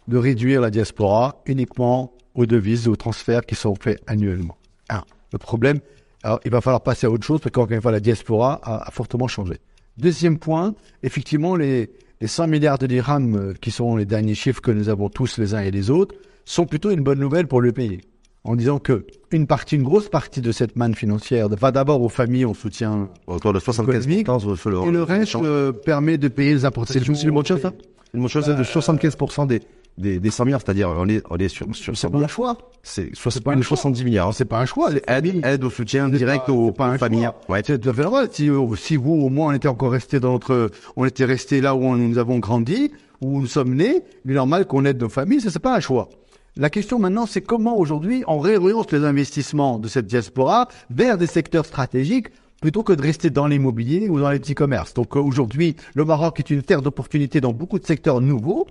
de 0.08 0.16
réduire 0.16 0.60
la 0.60 0.70
diaspora 0.70 1.42
uniquement 1.46 2.12
aux 2.34 2.46
devises, 2.46 2.86
aux 2.86 2.96
transferts 2.96 3.46
qui 3.46 3.54
sont 3.54 3.74
faits 3.74 4.02
annuellement. 4.06 4.56
Un. 4.90 5.02
Le 5.32 5.38
problème, 5.38 5.80
alors, 6.22 6.40
il 6.44 6.50
va 6.50 6.60
falloir 6.60 6.82
passer 6.82 7.06
à 7.06 7.10
autre 7.10 7.24
chose 7.24 7.40
parce 7.40 7.52
qu'encore 7.52 7.72
une 7.72 7.80
fois, 7.82 7.92
la 7.92 8.00
diaspora 8.00 8.60
a, 8.62 8.88
a 8.88 8.90
fortement 8.90 9.28
changé. 9.28 9.54
Deuxième 9.96 10.38
point, 10.38 10.74
effectivement, 11.02 11.56
les, 11.56 11.90
les 12.20 12.26
100 12.26 12.46
milliards 12.48 12.78
de 12.78 12.86
dirhams 12.86 13.36
euh, 13.36 13.54
qui 13.60 13.70
sont 13.70 13.96
les 13.96 14.04
derniers 14.04 14.34
chiffres 14.34 14.60
que 14.60 14.70
nous 14.70 14.88
avons 14.88 15.08
tous 15.08 15.38
les 15.38 15.54
uns 15.54 15.60
et 15.60 15.70
les 15.70 15.90
autres 15.90 16.14
sont 16.44 16.66
plutôt 16.66 16.90
une 16.90 17.02
bonne 17.02 17.18
nouvelle 17.20 17.46
pour 17.46 17.60
le 17.60 17.72
pays. 17.72 18.00
En 18.44 18.54
disant 18.56 18.78
que 18.78 19.04
une 19.32 19.46
partie, 19.46 19.74
une 19.76 19.82
grosse 19.82 20.08
partie 20.08 20.40
de 20.40 20.52
cette 20.52 20.76
manne 20.76 20.94
financière 20.94 21.48
va 21.48 21.70
d'abord 21.72 22.00
aux 22.00 22.08
familles 22.08 22.44
en 22.46 22.54
soutien 22.54 23.08
Autour 23.26 23.52
de 23.52 23.58
75% 23.58 24.56
sur- 24.56 24.70
le, 24.70 24.88
et 24.88 24.90
le 24.90 25.02
reste 25.02 25.34
euh, 25.36 25.72
permet 25.72 26.16
de 26.18 26.28
payer 26.28 26.54
les 26.54 26.64
importations. 26.64 27.14
c'est 27.14 27.26
mot 27.30 27.42
de 27.42 27.46
chose, 27.48 27.60
ça 27.60 27.72
mot 28.14 28.22
de 28.24 28.28
chose, 28.28 28.44
c'est 28.46 28.54
de 28.54 28.62
75% 28.62 29.46
des, 29.48 29.60
des, 29.96 30.20
des 30.20 30.30
100 30.30 30.44
milliards, 30.44 30.60
c'est-à-dire 30.64 30.90
on 30.90 31.08
est, 31.08 31.22
on 31.30 31.36
est 31.38 31.48
sur, 31.48 31.66
sur 31.74 31.96
C'est 31.96 32.08
pas 32.10 32.18
un 32.18 32.28
choix. 32.28 32.56
c'est 32.82 33.14
60 33.14 33.42
pas 33.42 33.52
un 33.52 33.62
choix. 33.62 33.76
70 33.76 34.04
milliards. 34.04 34.28
hein. 34.28 34.32
C'est 34.32 34.44
pas 34.44 34.60
un 34.60 34.66
choix. 34.66 34.90
Aide, 35.08 35.44
aide 35.44 35.64
au 35.64 35.70
soutien 35.70 36.08
direct 36.08 36.46
pas- 36.46 36.52
aux, 36.52 36.70
pas 36.72 36.94
aux 36.94 36.98
familles. 36.98 37.30
Ouais. 37.48 37.62
C'est 37.66 37.78
tout 37.80 37.88
à 37.90 37.92
fait 37.94 38.02
normal. 38.02 38.28
Si, 38.30 38.48
euh, 38.48 38.76
si 38.76 38.96
vous, 38.96 39.14
au 39.14 39.28
moins, 39.28 39.48
on 39.48 39.52
était 39.56 39.68
encore 39.68 39.90
resté 39.92 40.20
dans 40.20 40.32
notre, 40.32 40.70
on 40.96 41.04
était 41.04 41.24
resté 41.24 41.60
là 41.60 41.74
où 41.74 41.82
on- 41.84 41.96
nous 41.96 42.18
avons 42.18 42.38
grandi, 42.38 42.92
où 43.20 43.40
nous 43.40 43.46
sommes 43.46 43.74
nés, 43.74 44.02
il 44.24 44.30
est 44.30 44.34
normal 44.34 44.66
qu'on 44.66 44.84
aide 44.84 45.00
nos 45.00 45.08
familles. 45.08 45.40
Ça, 45.40 45.50
c'est 45.50 45.58
pas 45.58 45.74
un 45.76 45.80
choix. 45.80 46.08
La 46.56 46.70
question 46.70 46.98
maintenant, 46.98 47.26
c'est 47.26 47.40
comment 47.42 47.76
aujourd'hui 47.78 48.24
on 48.26 48.38
réoriente 48.38 48.92
les 48.92 49.04
investissements 49.04 49.78
de 49.78 49.86
cette 49.88 50.06
diaspora 50.06 50.68
vers 50.90 51.16
des 51.18 51.26
secteurs 51.26 51.66
stratégiques 51.66 52.28
plutôt 52.60 52.82
que 52.82 52.92
de 52.92 53.02
rester 53.02 53.30
dans 53.30 53.46
l'immobilier 53.46 54.08
ou 54.08 54.20
dans 54.20 54.30
les 54.30 54.38
petits 54.38 54.54
commerces. 54.54 54.94
Donc 54.94 55.16
euh, 55.16 55.20
aujourd'hui, 55.20 55.76
le 55.94 56.04
Maroc 56.04 56.40
est 56.40 56.50
une 56.50 56.62
terre 56.62 56.82
d'opportunité 56.82 57.40
dans 57.40 57.52
beaucoup 57.52 57.78
de 57.78 57.86
secteurs 57.86 58.20
nouveaux, 58.20 58.66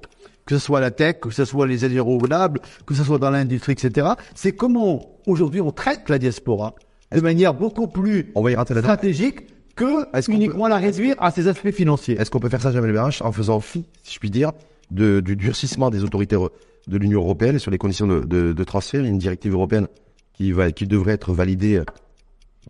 que 0.45 0.57
ce 0.57 0.65
soit 0.65 0.79
la 0.79 0.91
tech, 0.91 1.19
que 1.21 1.29
ce 1.29 1.45
soit 1.45 1.67
les 1.67 1.85
énergies 1.85 1.99
renouvelables, 1.99 2.61
que 2.85 2.93
ce 2.93 3.03
soit 3.03 3.19
dans 3.19 3.29
l'industrie, 3.29 3.73
etc. 3.73 4.07
C'est 4.35 4.53
comment 4.53 5.17
aujourd'hui 5.25 5.61
on 5.61 5.71
traite 5.71 6.09
la 6.09 6.19
diaspora 6.19 6.75
de 7.13 7.21
manière 7.21 7.53
beaucoup 7.53 7.87
plus 7.87 8.31
On 8.35 8.41
va 8.41 8.51
y 8.51 8.55
rentrer 8.55 8.75
là-dedans. 8.75 8.93
stratégique 8.93 9.47
que 9.75 10.05
qu'on 10.11 10.33
uniquement 10.33 10.67
la 10.67 10.77
réduire 10.77 11.15
à 11.19 11.31
ses 11.31 11.47
aspects 11.47 11.71
financiers. 11.71 12.19
Est-ce 12.19 12.31
qu'on 12.31 12.39
peut 12.39 12.49
faire 12.49 12.61
ça, 12.61 12.71
Jamel 12.71 12.91
Berach, 12.91 13.21
en 13.21 13.31
faisant 13.31 13.59
fi, 13.59 13.85
si 14.03 14.15
je 14.15 14.19
puis 14.19 14.31
dire, 14.31 14.51
de, 14.91 15.19
du 15.19 15.35
durcissement 15.35 15.89
des 15.89 16.03
autorités 16.03 16.35
de 16.35 16.97
l'Union 16.97 17.21
européenne 17.21 17.59
sur 17.59 17.71
les 17.71 17.77
conditions 17.77 18.07
de, 18.07 18.21
de, 18.21 18.53
de 18.53 18.63
transfert 18.63 19.01
Il 19.01 19.05
y 19.05 19.07
a 19.07 19.11
une 19.11 19.19
directive 19.19 19.53
européenne 19.53 19.87
qui 20.33 20.51
va, 20.51 20.71
qui 20.71 20.87
devrait 20.87 21.13
être 21.13 21.31
validé 21.33 21.77
euh, 21.77 21.85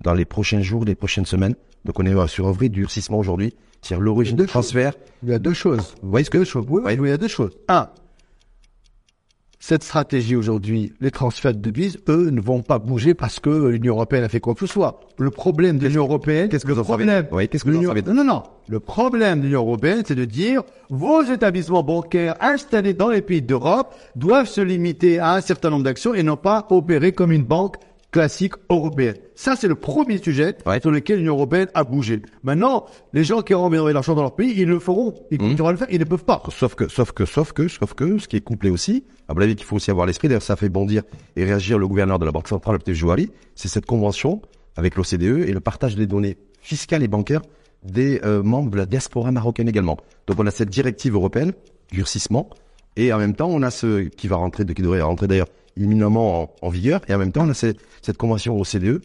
dans 0.03 0.13
les 0.13 0.25
prochains 0.25 0.61
jours, 0.61 0.85
les 0.85 0.95
prochaines 0.95 1.25
semaines. 1.25 1.55
Donc 1.85 1.99
on 1.99 2.05
est 2.05 2.13
euh, 2.13 2.27
sur 2.27 2.47
un 2.47 2.51
vrai 2.51 2.69
durcissement 2.69 3.19
aujourd'hui. 3.19 3.53
C'est-à-dire 3.81 4.03
l'origine 4.03 4.35
du 4.35 4.45
transfert. 4.45 4.93
Il 5.23 5.29
y 5.29 5.33
a 5.33 5.39
deux 5.39 5.53
choses. 5.53 5.95
Vous 6.01 6.09
voyez 6.09 6.25
ce 6.25 6.29
que 6.29 6.37
Deux 6.39 6.45
choses. 6.45 6.65
Oui, 6.69 6.81
oui, 6.83 6.95
il 6.99 7.09
y 7.09 7.11
a 7.11 7.17
deux 7.17 7.27
choses. 7.27 7.51
Un, 7.67 7.89
cette 9.59 9.83
stratégie 9.83 10.35
aujourd'hui, 10.35 10.93
les 11.01 11.09
transferts 11.09 11.53
de 11.53 11.59
devises, 11.59 11.97
eux, 12.07 12.29
ne 12.29 12.39
vont 12.39 12.61
pas 12.61 12.77
bouger 12.77 13.13
parce 13.13 13.39
que 13.39 13.49
l'Union 13.49 13.95
européenne 13.95 14.23
a 14.23 14.29
fait 14.29 14.39
quoi 14.39 14.53
que 14.53 14.59
ce 14.59 14.67
soit. 14.67 14.99
Le 15.17 15.31
problème 15.31 15.79
de 15.79 15.87
l'Union 15.87 16.03
européenne, 16.03 16.47
qu'est-ce 16.47 16.65
que 16.65 16.71
vous 16.71 16.79
en 16.79 16.83
problème, 16.83 17.27
Oui, 17.31 17.47
qu'est-ce 17.47 17.65
que 17.65 17.71
vous 17.71 17.89
en 17.89 18.13
non, 18.13 18.23
non. 18.23 18.43
Le 18.67 18.79
problème 18.79 19.39
de 19.39 19.45
l'Union 19.45 19.61
européenne, 19.61 20.03
c'est 20.05 20.15
de 20.15 20.25
dire 20.25 20.61
vos 20.89 21.23
établissements 21.23 21.83
bancaires 21.83 22.35
installés 22.39 22.93
dans 22.93 23.09
les 23.09 23.21
pays 23.21 23.41
d'Europe 23.41 23.95
doivent 24.15 24.47
se 24.47 24.61
limiter 24.61 25.19
à 25.19 25.33
un 25.33 25.41
certain 25.41 25.71
nombre 25.71 25.83
d'actions 25.83 26.13
et 26.13 26.23
non 26.23 26.37
pas 26.37 26.67
opérer 26.69 27.11
comme 27.11 27.31
une 27.31 27.43
banque 27.43 27.77
classique 28.11 28.53
européenne. 28.69 29.15
Ça, 29.35 29.55
c'est 29.55 29.67
le 29.67 29.75
premier 29.75 30.17
sujet 30.17 30.55
Ouais. 30.65 30.79
sur 30.79 30.91
lequel 30.91 31.17
l'Union 31.19 31.33
européenne 31.33 31.67
a 31.73 31.83
bougé. 31.83 32.21
Maintenant, 32.43 32.85
les 33.13 33.23
gens 33.23 33.41
qui 33.41 33.53
ont 33.53 33.63
envie 33.65 33.75
d'envoyer 33.77 33.93
l'argent 33.93 34.15
dans 34.15 34.21
leur 34.21 34.35
pays, 34.35 34.53
ils 34.57 34.67
le 34.67 34.79
feront. 34.79 35.13
Ils 35.29 35.37
continueront 35.37 35.69
à 35.69 35.71
le 35.73 35.77
faire. 35.77 35.87
Ils 35.91 35.99
ne 35.99 36.05
peuvent 36.05 36.23
pas. 36.23 36.41
Sauf 36.49 36.75
que, 36.75 36.87
sauf 36.87 37.11
que, 37.11 37.25
sauf 37.25 37.51
que, 37.51 37.67
sauf 37.67 37.93
que, 37.93 38.17
ce 38.17 38.27
qui 38.27 38.37
est 38.37 38.41
couplé 38.41 38.69
aussi, 38.69 39.03
à 39.27 39.33
mon 39.33 39.41
avis 39.41 39.55
qu'il 39.55 39.65
faut 39.65 39.75
aussi 39.75 39.91
avoir 39.91 40.05
l'esprit, 40.07 40.29
d'ailleurs 40.29 40.41
ça 40.41 40.55
fait 40.55 40.69
bondir 40.69 41.03
et 41.35 41.43
réagir 41.43 41.77
le 41.77 41.87
gouverneur 41.87 42.17
de 42.17 42.25
la 42.25 42.31
Banque 42.31 42.47
centrale, 42.47 42.77
le 42.85 42.93
Jouari, 42.93 43.29
c'est 43.55 43.67
cette 43.67 43.85
convention 43.85 44.41
avec 44.77 44.95
l'OCDE 44.95 45.47
et 45.47 45.51
le 45.51 45.59
partage 45.59 45.95
des 45.95 46.07
données 46.07 46.37
fiscales 46.61 47.03
et 47.03 47.07
bancaires 47.07 47.41
des 47.83 48.19
euh, 48.25 48.41
membres 48.41 48.71
de 48.71 48.77
la 48.77 48.85
diaspora 48.85 49.31
marocaine 49.31 49.67
également. 49.69 49.97
Donc 50.27 50.39
on 50.39 50.45
a 50.47 50.51
cette 50.51 50.69
directive 50.69 51.13
européenne, 51.13 51.53
durcissement, 51.91 52.49
et 52.95 53.13
en 53.13 53.17
même 53.19 53.35
temps 53.35 53.49
on 53.49 53.61
a 53.63 53.69
ce 53.71 54.07
qui 54.07 54.27
va 54.27 54.35
rentrer, 54.37 54.65
qui 54.65 54.81
devrait 54.81 55.01
rentrer 55.01 55.27
d'ailleurs 55.27 55.47
imminemment 55.77 56.55
en, 56.61 56.69
vigueur, 56.69 57.01
et 57.07 57.13
en 57.13 57.17
même 57.17 57.31
temps 57.31 57.47
on 57.47 57.53
cette, 57.53 57.79
convention 58.17 58.59
OCDE 58.59 59.01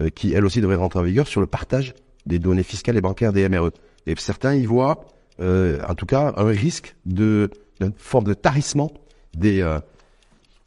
euh, 0.00 0.10
qui 0.14 0.32
elle 0.32 0.44
aussi 0.44 0.60
devrait 0.60 0.76
rentrer 0.76 1.00
en 1.00 1.02
vigueur 1.02 1.26
sur 1.26 1.40
le 1.40 1.46
partage 1.46 1.94
des 2.26 2.38
données 2.38 2.62
fiscales 2.62 2.96
et 2.96 3.00
bancaires 3.00 3.32
des 3.32 3.48
MRE. 3.48 3.70
Et 4.06 4.14
certains 4.16 4.54
y 4.54 4.66
voient, 4.66 5.06
euh, 5.40 5.80
en 5.88 5.94
tout 5.94 6.06
cas, 6.06 6.34
un 6.36 6.46
risque 6.46 6.96
de 7.06 7.50
forme 7.96 8.24
de 8.24 8.34
tarissement 8.34 8.90
des, 9.36 9.60
euh, 9.60 9.78
des 9.78 9.84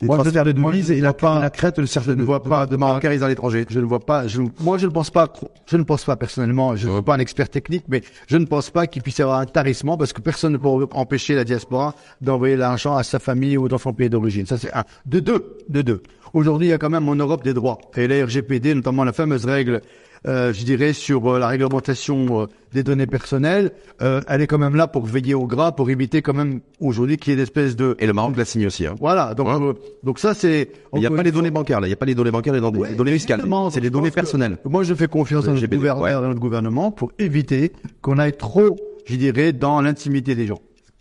Moi, 0.02 0.18
je- 0.24 0.30
de 0.30 0.82
je 0.82 0.94
et 0.94 0.98
ne 0.98 1.02
la, 1.02 1.10
vois 1.10 1.18
pas- 1.18 1.40
la 1.42 1.50
crainte 1.50 1.80
de 1.80 1.86
certains 1.86 2.16
ne 2.16 2.24
vois 2.24 2.42
pas 2.42 2.66
de 2.66 2.78
Marocains 2.78 3.22
à 3.22 3.28
l'étranger. 3.28 3.66
Je 3.70 3.80
ne 3.80 3.86
vois 3.86 4.00
pas. 4.00 4.28
Je, 4.28 4.42
moi, 4.62 4.78
je 4.78 4.86
ne 4.88 4.92
pense 4.92 5.10
pas. 5.10 5.32
Je 5.66 5.76
ne 5.76 5.84
pense 5.84 6.06
pas 6.06 6.16
personnellement. 6.16 6.76
Je 6.78 6.88
ne 6.88 6.94
suis 6.94 7.02
pas 7.02 7.16
un 7.16 7.20
expert 7.20 7.50
technique, 7.50 7.84
mais 7.90 8.02
je 8.28 8.38
ne 8.38 8.46
pense 8.46 8.70
pas 8.70 8.88
qu'il 8.88 9.02
puisse 9.02 9.18
y 9.18 9.22
avoir 9.22 9.40
un 9.40 9.46
tarissement 9.46 9.98
parce 9.98 10.14
que 10.14 10.22
personne 10.22 10.54
ne 10.54 10.58
peut 10.58 10.70
empêcher 10.94 11.36
la 11.36 11.44
diaspora 11.44 11.96
d'envoyer 12.22 12.56
l'argent 12.56 12.96
à 12.96 13.04
sa 13.04 13.20
famille 13.20 13.58
ou 13.58 13.68
dans 13.68 13.78
son 13.78 13.92
pays 13.94 14.10
d'origine. 14.10 14.46
Ça, 14.46 14.58
c'est 14.58 14.74
un. 14.74 14.84
De 15.06 15.20
deux. 15.20 15.58
De 15.68 15.82
deux. 15.82 16.02
Aujourd'hui, 16.34 16.68
il 16.68 16.70
y 16.72 16.74
a 16.74 16.78
quand 16.78 16.90
même 16.90 17.08
en 17.10 17.16
Europe 17.16 17.44
des 17.44 17.54
droits. 17.54 17.80
Et 17.98 18.08
la 18.08 18.26
RGPD, 18.26 18.74
notamment 18.76 19.04
la 19.04 19.14
fameuse 19.14 19.46
règle, 19.46 19.82
euh, 20.28 20.52
je 20.52 20.64
dirais, 20.66 20.92
sur 20.94 21.26
euh, 21.34 21.40
la 21.40 21.48
réglementation 21.48 22.42
euh, 22.42 22.46
des 22.74 22.84
données 22.84 23.08
personnelles, 23.08 23.72
euh, 24.02 24.20
elle 24.28 24.42
est 24.42 24.48
quand 24.48 24.58
même 24.58 24.76
là 24.76 24.86
pour 24.88 25.06
veiller 25.06 25.34
au 25.34 25.48
gras, 25.48 25.72
pour 25.72 25.90
éviter 25.90 26.22
quand 26.22 26.34
même 26.34 26.60
aujourd'hui 26.82 27.16
qu'il 27.18 27.32
y 27.32 27.34
ait 27.34 27.38
des 27.38 27.44
espèces 27.44 27.76
de. 27.78 27.96
Et 28.00 28.06
le 28.06 28.12
Maroc 28.14 28.36
l'a 28.36 28.44
signé 28.46 28.66
aussi. 28.68 28.86
Hein. 28.86 28.96
Voilà. 29.00 29.34
Donc, 29.34 29.48
Ouais. 29.48 29.54
euh, 29.68 29.74
donc 30.04 30.20
ça, 30.20 30.34
c'est. 30.34 30.72
Il 30.94 31.00
n'y 31.00 31.06
a 31.06 31.10
pas 31.10 31.24
les 31.24 31.32
données 31.32 31.52
bancaires 31.52 31.80
là, 31.80 31.88
il 31.88 31.90
n'y 31.92 31.94
a 31.94 31.98
pas 31.98 32.06
les 32.06 32.16
données 32.16 32.32
bancaires, 32.32 32.54
les 32.54 32.60
données, 32.62 32.90
les 32.90 32.96
données 32.96 33.14
fiscales. 33.14 33.44
C'est 33.72 33.80
les 33.80 33.90
données 33.90 34.12
personnelles. 34.12 34.58
Moi, 34.66 34.84
je 34.84 34.94
fais 34.94 35.08
confiance 35.08 35.48
à 35.48 35.52
notre 35.54 36.06
à 36.06 36.22
notre 36.22 36.40
gouvernement 36.40 36.92
pour 36.92 37.12
éviter 37.18 37.72
qu'on 38.02 38.18
aille 38.18 38.36
trop, 38.38 38.76
je 39.06 39.16
dirais, 39.16 39.54
dans 39.54 39.82
l'intimité 39.82 40.36
des 40.36 40.48
gens. 40.48 40.60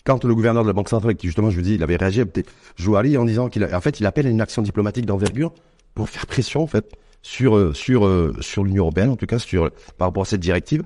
Quand 0.09 0.25
le 0.25 0.35
gouverneur 0.35 0.63
de 0.63 0.69
la 0.69 0.73
Banque 0.73 0.89
centrale, 0.89 1.17
qui 1.17 1.27
justement, 1.27 1.51
je 1.51 1.57
vous 1.57 1.63
dis, 1.63 1.75
il 1.75 1.83
avait 1.83 1.97
réagi 1.97 2.23
à 2.23 2.25
Jouari 2.77 3.19
en 3.19 3.27
disant 3.27 3.51
qu'il, 3.51 3.63
en 3.63 3.81
fait, 3.83 4.01
il 4.01 4.07
appelle 4.07 4.27
à 4.27 4.31
une 4.31 4.41
action 4.41 4.63
diplomatique 4.63 5.05
d'envergure 5.05 5.53
pour 5.95 6.09
faire 6.09 6.27
pression, 6.27 6.63
en 6.63 6.67
fait, 6.67 6.91
sur 7.21 7.55
euh, 7.59 7.75
sur 7.75 8.07
euh, 8.07 8.35
sur 8.41 8.65
l'Union 8.65 8.85
européenne, 8.85 9.11
en 9.11 9.17
tout 9.17 9.27
cas, 9.27 9.39
sur 9.39 9.71
par 9.99 10.09
rapport 10.09 10.23
à 10.23 10.25
cette 10.25 10.41
directive, 10.41 10.83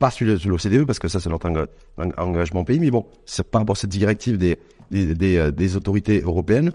pas 0.00 0.10
sur 0.10 0.26
l'OCDE 0.26 0.86
parce 0.86 0.98
que 0.98 1.06
ça, 1.06 1.20
c'est 1.20 1.30
notre 1.30 1.48
enga- 1.48 1.68
en- 1.98 2.10
engagement 2.20 2.64
pays, 2.64 2.80
mais 2.80 2.90
bon, 2.90 3.06
c'est 3.26 3.48
par 3.48 3.60
rapport 3.60 3.76
à 3.76 3.78
cette 3.78 3.90
directive 3.90 4.38
des 4.38 4.58
des 4.90 5.14
des, 5.14 5.36
euh, 5.36 5.50
des 5.52 5.76
autorités 5.76 6.20
européennes. 6.22 6.72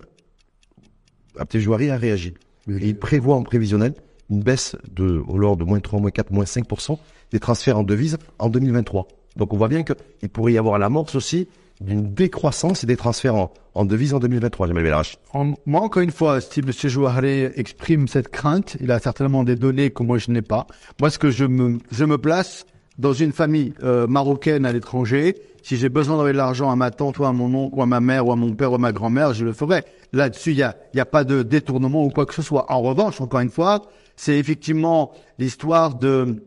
Jouari 1.54 1.90
a 1.90 1.98
réagi. 1.98 2.34
Et 2.70 2.88
il 2.88 2.98
prévoit 2.98 3.36
en 3.36 3.44
prévisionnel 3.44 3.94
une 4.30 4.42
baisse 4.42 4.78
de, 4.90 5.22
au 5.28 5.38
lors 5.38 5.58
de 5.58 5.66
moins 5.66 5.80
3, 5.82 6.00
moins 6.00 6.12
4, 6.12 6.32
moins 6.32 6.46
5% 6.46 6.98
des 7.32 7.40
transferts 7.40 7.78
en 7.78 7.84
devises 7.84 8.18
en 8.38 8.48
2023. 8.50 9.08
Donc 9.36 9.54
on 9.54 9.58
voit 9.58 9.68
bien 9.68 9.84
qu'il 9.84 10.30
pourrait 10.30 10.54
y 10.54 10.58
avoir 10.58 10.80
l'amorce 10.80 11.16
aussi 11.16 11.48
d'une 11.82 12.14
décroissance 12.14 12.84
et 12.84 12.88
des 12.88 12.98
transferts 12.98 13.36
en, 13.36 13.52
en 13.74 13.86
devises 13.86 14.14
en 14.14 14.20
2023, 14.20 14.68
Jamel. 14.68 14.94
En- 15.34 15.54
moi, 15.66 15.82
encore 15.82 16.02
une 16.04 16.12
fois, 16.12 16.42
si 16.42 16.60
M. 16.60 16.72
Jouaré 16.90 17.52
exprime 17.56 18.08
cette 18.08 18.30
crainte, 18.30 18.76
il 18.82 18.92
a 18.92 19.00
certainement 19.00 19.44
des 19.44 19.56
données 19.56 19.90
que 19.92 20.04
moi 20.04 20.18
je 20.18 20.32
n'ai 20.32 20.42
pas. 20.42 20.68
Moi, 21.00 21.10
ce 21.10 21.18
que 21.20 21.32
je 21.32 21.46
me, 21.46 21.78
je 21.92 22.04
me 22.06 22.18
place 22.18 22.66
dans 22.98 23.14
une 23.14 23.32
famille 23.32 23.74
euh, 23.82 24.08
marocaine 24.08 24.66
à 24.66 24.74
l'étranger, 24.74 25.36
si 25.64 25.78
j'ai 25.78 25.88
besoin 25.88 26.16
d'envoyer 26.16 26.34
de 26.34 26.38
l'argent 26.38 26.70
à 26.70 26.76
ma 26.76 26.92
tante 26.92 27.18
ou 27.20 27.24
à 27.26 27.32
mon 27.32 27.54
oncle 27.54 27.76
ou 27.78 27.82
à 27.82 27.86
ma 27.86 28.02
mère 28.02 28.28
ou 28.28 28.32
à 28.34 28.36
mon 28.36 28.54
père 28.56 28.74
ou 28.74 28.76
à 28.76 28.78
ma 28.78 28.92
grand-mère, 28.92 29.34
je 29.34 29.46
le 29.46 29.54
ferai. 29.54 29.84
Là-dessus, 30.12 30.52
il 30.52 30.58
y 30.58 30.64
a, 30.64 30.76
y 30.94 31.00
a 31.00 31.06
pas 31.06 31.24
de 31.24 31.44
détournement 31.44 32.04
ou 32.04 32.10
quoi 32.10 32.26
que 32.26 32.34
ce 32.34 32.42
soit. 32.42 32.70
En 32.72 32.82
revanche, 32.82 33.22
encore 33.22 33.40
une 33.40 33.50
fois, 33.50 33.84
c'est 34.18 34.38
effectivement 34.38 35.12
l'histoire 35.38 35.96
de 35.96 36.44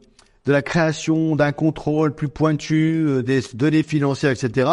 de 0.47 0.53
la 0.53 0.63
création 0.63 1.37
d'un 1.37 1.53
contrôle 1.53 2.15
plus 2.15 2.29
pointu 2.29 3.05
euh, 3.07 3.23
des 3.23 3.41
données 3.55 3.83
financières, 3.85 4.33
etc. 4.33 4.69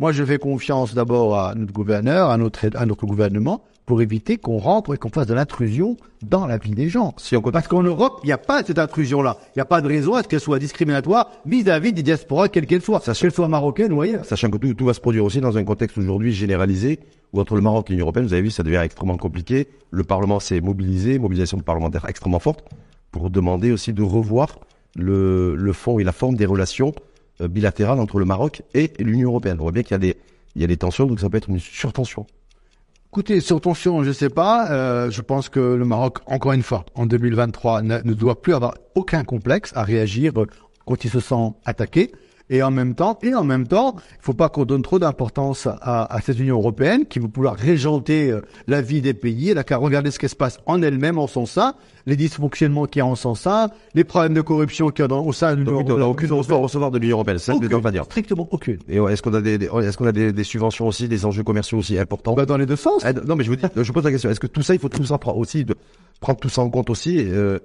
Moi, 0.00 0.10
je 0.12 0.24
fais 0.24 0.38
confiance 0.38 0.94
d'abord 0.94 1.38
à 1.38 1.54
notre 1.54 1.72
gouverneur, 1.72 2.30
à 2.30 2.36
notre, 2.36 2.66
à 2.76 2.86
notre 2.86 3.06
gouvernement, 3.06 3.62
pour 3.86 4.02
éviter 4.02 4.36
qu'on 4.36 4.58
rentre 4.58 4.94
et 4.94 4.98
qu'on 4.98 5.10
fasse 5.10 5.26
de 5.26 5.34
l'intrusion 5.34 5.96
dans 6.22 6.46
la 6.46 6.56
vie 6.58 6.70
des 6.70 6.88
gens. 6.88 7.14
Si 7.18 7.36
on 7.36 7.40
continue- 7.40 7.52
Parce 7.52 7.68
qu'en 7.68 7.82
Europe, 7.82 8.20
il 8.24 8.26
n'y 8.26 8.32
a 8.32 8.38
pas 8.38 8.62
cette 8.64 8.78
intrusion-là. 8.78 9.36
Il 9.48 9.58
n'y 9.58 9.62
a 9.62 9.64
pas 9.64 9.80
de 9.80 9.88
raison 9.88 10.14
à 10.14 10.22
ce 10.22 10.28
qu'elle 10.28 10.40
soit 10.40 10.58
discriminatoire 10.58 11.30
vis-à-vis 11.46 11.92
des 11.92 12.02
diasporas, 12.02 12.48
quelles 12.48 12.66
qu'elles 12.66 12.82
soient, 12.82 13.00
qu'elles 13.00 13.32
soient 13.32 13.48
marocaines 13.48 13.92
ou 13.92 14.00
ailleurs. 14.00 14.24
Sachant 14.24 14.50
que 14.50 14.56
tout, 14.56 14.74
tout 14.74 14.86
va 14.86 14.94
se 14.94 15.00
produire 15.00 15.24
aussi 15.24 15.40
dans 15.40 15.56
un 15.58 15.64
contexte 15.64 15.98
aujourd'hui 15.98 16.32
généralisé, 16.32 16.98
où 17.32 17.40
entre 17.40 17.54
le 17.54 17.60
Maroc 17.60 17.90
et 17.90 17.92
l'Union 17.92 18.06
Européenne, 18.06 18.26
vous 18.26 18.32
avez 18.32 18.42
vu, 18.42 18.50
ça 18.50 18.62
devient 18.62 18.80
extrêmement 18.82 19.16
compliqué. 19.16 19.68
Le 19.90 20.04
Parlement 20.04 20.40
s'est 20.40 20.60
mobilisé, 20.60 21.18
mobilisation 21.18 21.58
parlementaire 21.58 22.06
extrêmement 22.08 22.40
forte, 22.40 22.64
pour 23.10 23.30
demander 23.30 23.72
aussi 23.72 23.92
de 23.92 24.02
revoir 24.02 24.58
le, 24.96 25.54
le 25.54 25.72
fond 25.72 25.98
et 25.98 26.04
la 26.04 26.12
forme 26.12 26.36
des 26.36 26.46
relations 26.46 26.94
euh, 27.40 27.48
bilatérales 27.48 27.98
entre 27.98 28.18
le 28.18 28.24
Maroc 28.24 28.62
et 28.74 28.92
l'Union 28.98 29.30
Européenne. 29.30 29.56
On 29.58 29.62
voit 29.62 29.72
bien 29.72 29.82
qu'il 29.82 29.92
y 29.92 30.64
a 30.64 30.66
des, 30.66 30.76
tensions, 30.76 31.06
donc 31.06 31.20
ça 31.20 31.30
peut 31.30 31.38
être 31.38 31.48
une 31.48 31.58
surtension. 31.58 32.26
Écoutez, 33.08 33.40
sur 33.40 33.60
tension, 33.60 34.02
je 34.04 34.12
sais 34.12 34.30
pas. 34.30 34.70
euh, 34.70 35.10
je 35.10 35.20
pense 35.22 35.48
que 35.48 35.60
le 35.60 35.84
Maroc, 35.84 36.18
encore 36.26 36.52
une 36.52 36.62
fois, 36.62 36.84
en 36.94 37.06
2023, 37.06 37.82
ne, 37.82 37.98
ne 38.04 38.14
doit 38.14 38.40
plus 38.40 38.54
avoir 38.54 38.74
aucun 38.94 39.24
complexe 39.24 39.72
à 39.74 39.82
réagir 39.82 40.32
euh, 40.40 40.46
quand 40.86 41.04
il 41.04 41.10
se 41.10 41.20
sent 41.20 41.52
attaqué. 41.64 42.12
Et 42.50 42.62
en 42.62 42.70
même 42.70 42.94
temps, 42.94 43.18
et 43.22 43.34
en 43.34 43.44
même 43.44 43.66
temps, 43.66 43.94
il 43.98 44.22
faut 44.24 44.34
pas 44.34 44.48
qu'on 44.48 44.64
donne 44.64 44.82
trop 44.82 44.98
d'importance 44.98 45.66
à, 45.66 46.14
à 46.14 46.20
cette 46.20 46.38
Union 46.38 46.56
européenne 46.58 47.06
qui 47.06 47.18
veut 47.18 47.28
pouvoir 47.28 47.54
régenter 47.56 48.30
euh, 48.30 48.40
la 48.66 48.82
vie 48.82 49.00
des 49.00 49.14
pays. 49.14 49.50
Elle 49.50 49.58
a 49.58 49.64
qu'à 49.64 49.76
regarder 49.78 50.10
ce 50.10 50.18
qui 50.18 50.28
se 50.28 50.36
passe 50.36 50.58
en 50.66 50.82
elle-même, 50.82 51.18
en 51.18 51.26
son 51.26 51.46
sein, 51.46 51.74
les 52.04 52.16
dysfonctionnements 52.16 52.84
qu'il 52.86 52.98
y 52.98 53.02
a 53.02 53.06
en 53.06 53.14
son 53.14 53.34
sein, 53.34 53.68
les 53.94 54.04
problèmes 54.04 54.34
de 54.34 54.40
corruption 54.42 54.90
qu'il 54.90 55.02
y 55.02 55.06
a 55.06 55.08
dans, 55.08 55.24
au 55.24 55.32
sein 55.32 55.52
de 55.54 55.60
l'Union 55.60 55.72
n'a 55.82 55.88
européenne. 55.90 56.02
aucune 56.02 56.32
recevoir, 56.32 56.60
recevoir 56.60 56.90
de 56.90 56.98
l'Union 56.98 57.16
Européenne, 57.16 57.38
ça 57.38 57.54
on 57.54 57.78
va 57.78 57.90
dire. 57.90 58.04
Strictement 58.04 58.48
aucune. 58.50 58.78
Et 58.88 58.96
est-ce 58.98 59.22
qu'on 59.22 59.32
a 59.34 59.40
des, 59.40 59.56
des- 59.58 59.66
est-ce 59.82 59.96
qu'on 59.96 60.06
a 60.06 60.12
des, 60.12 60.32
des 60.32 60.44
subventions 60.44 60.86
aussi, 60.88 61.08
des 61.08 61.24
enjeux 61.24 61.44
commerciaux 61.44 61.78
aussi 61.78 61.96
importants? 61.98 62.34
Bah, 62.34 62.44
dans 62.44 62.56
les 62.58 62.66
deux 62.66 62.76
sens. 62.76 63.02
Ah, 63.04 63.12
Non, 63.12 63.36
mais 63.36 63.44
je 63.44 63.50
vous 63.50 63.56
dis, 63.56 63.62
je 63.74 63.92
pose 63.92 64.04
la 64.04 64.10
question. 64.10 64.28
Est-ce 64.30 64.40
que 64.40 64.46
tout 64.48 64.62
ça, 64.62 64.74
il 64.74 64.80
faut 64.80 64.88
tout 64.88 65.04
ça 65.04 65.16
prendre 65.16 65.38
aussi, 65.38 65.64
de 65.64 65.74
prendre 66.20 66.38
tout 66.40 66.48
ça 66.48 66.60
en 66.62 66.70
compte 66.70 66.90
aussi 66.90 67.18
euh, 67.20 67.58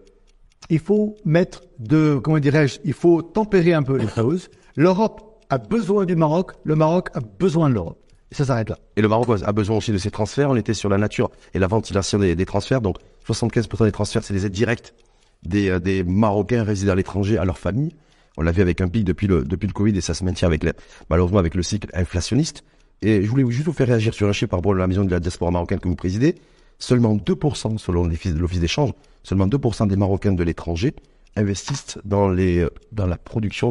il 0.69 0.79
faut 0.79 1.15
mettre 1.23 1.61
de, 1.79 2.19
comment 2.21 2.39
dirais-je, 2.39 2.79
il 2.83 2.93
faut 2.93 3.21
tempérer 3.21 3.73
un 3.73 3.83
peu 3.83 3.95
les 3.97 4.07
choses. 4.15 4.49
L'Europe 4.79 5.43
a 5.49 5.57
besoin 5.57 6.05
du 6.05 6.15
Maroc, 6.15 6.51
le 6.63 6.75
Maroc 6.75 7.09
a 7.15 7.19
besoin 7.19 7.67
de 7.67 7.73
l'Europe. 7.73 7.99
Et 8.31 8.35
ça 8.35 8.45
s'arrête 8.45 8.69
là. 8.69 8.77
Et 8.95 9.01
le 9.01 9.07
Maroc 9.07 9.27
a 9.43 9.51
besoin 9.51 9.75
aussi 9.75 9.91
de 9.91 9.97
ces 9.97 10.11
transferts. 10.11 10.51
On 10.51 10.55
était 10.55 10.75
sur 10.75 10.87
la 10.87 10.99
nature 10.99 11.31
et 11.55 11.59
la 11.59 11.65
ventilation 11.65 12.19
des, 12.19 12.45
transferts. 12.45 12.81
Donc, 12.81 12.97
75% 13.27 13.85
des 13.85 13.91
transferts, 13.91 14.23
c'est 14.23 14.35
des 14.35 14.45
aides 14.45 14.51
directes 14.51 14.93
des, 15.41 15.69
euh, 15.69 15.79
des 15.79 16.03
Marocains 16.03 16.63
résidant 16.63 16.91
à 16.91 16.95
l'étranger 16.95 17.39
à 17.39 17.45
leur 17.45 17.57
famille. 17.57 17.95
On 18.37 18.43
l'a 18.43 18.51
vu 18.51 18.61
avec 18.61 18.79
un 18.79 18.87
pic 18.87 19.03
depuis 19.03 19.25
le, 19.25 19.43
Covid 19.73 19.97
et 19.97 20.01
ça 20.01 20.13
se 20.13 20.23
maintient 20.23 20.47
avec 20.47 20.63
malheureusement 21.09 21.39
avec 21.39 21.55
le 21.55 21.63
cycle 21.63 21.89
inflationniste. 21.95 22.63
Et 23.01 23.23
je 23.23 23.29
voulais 23.31 23.49
juste 23.49 23.65
vous 23.65 23.73
faire 23.73 23.87
réagir 23.87 24.13
sur 24.13 24.27
un 24.27 24.31
chiffre 24.31 24.51
par 24.51 24.59
rapport 24.59 24.75
à 24.75 24.77
la 24.77 24.85
maison 24.85 25.03
de 25.03 25.09
la 25.09 25.19
diaspora 25.19 25.49
marocaine 25.49 25.79
que 25.79 25.87
vous 25.87 25.95
présidez. 25.95 26.35
Seulement 26.77 27.15
2%, 27.15 27.79
selon 27.79 28.03
l'office 28.05 28.59
d'échange, 28.59 28.91
seulement 29.23 29.47
2% 29.47 29.87
des 29.87 29.95
Marocains 29.95 30.33
de 30.33 30.43
l'étranger 30.43 30.93
investissent 31.37 31.97
dans 32.03 32.29
les, 32.29 32.59
euh, 32.59 32.69
dans 32.91 33.07
la 33.07 33.17
production, 33.17 33.69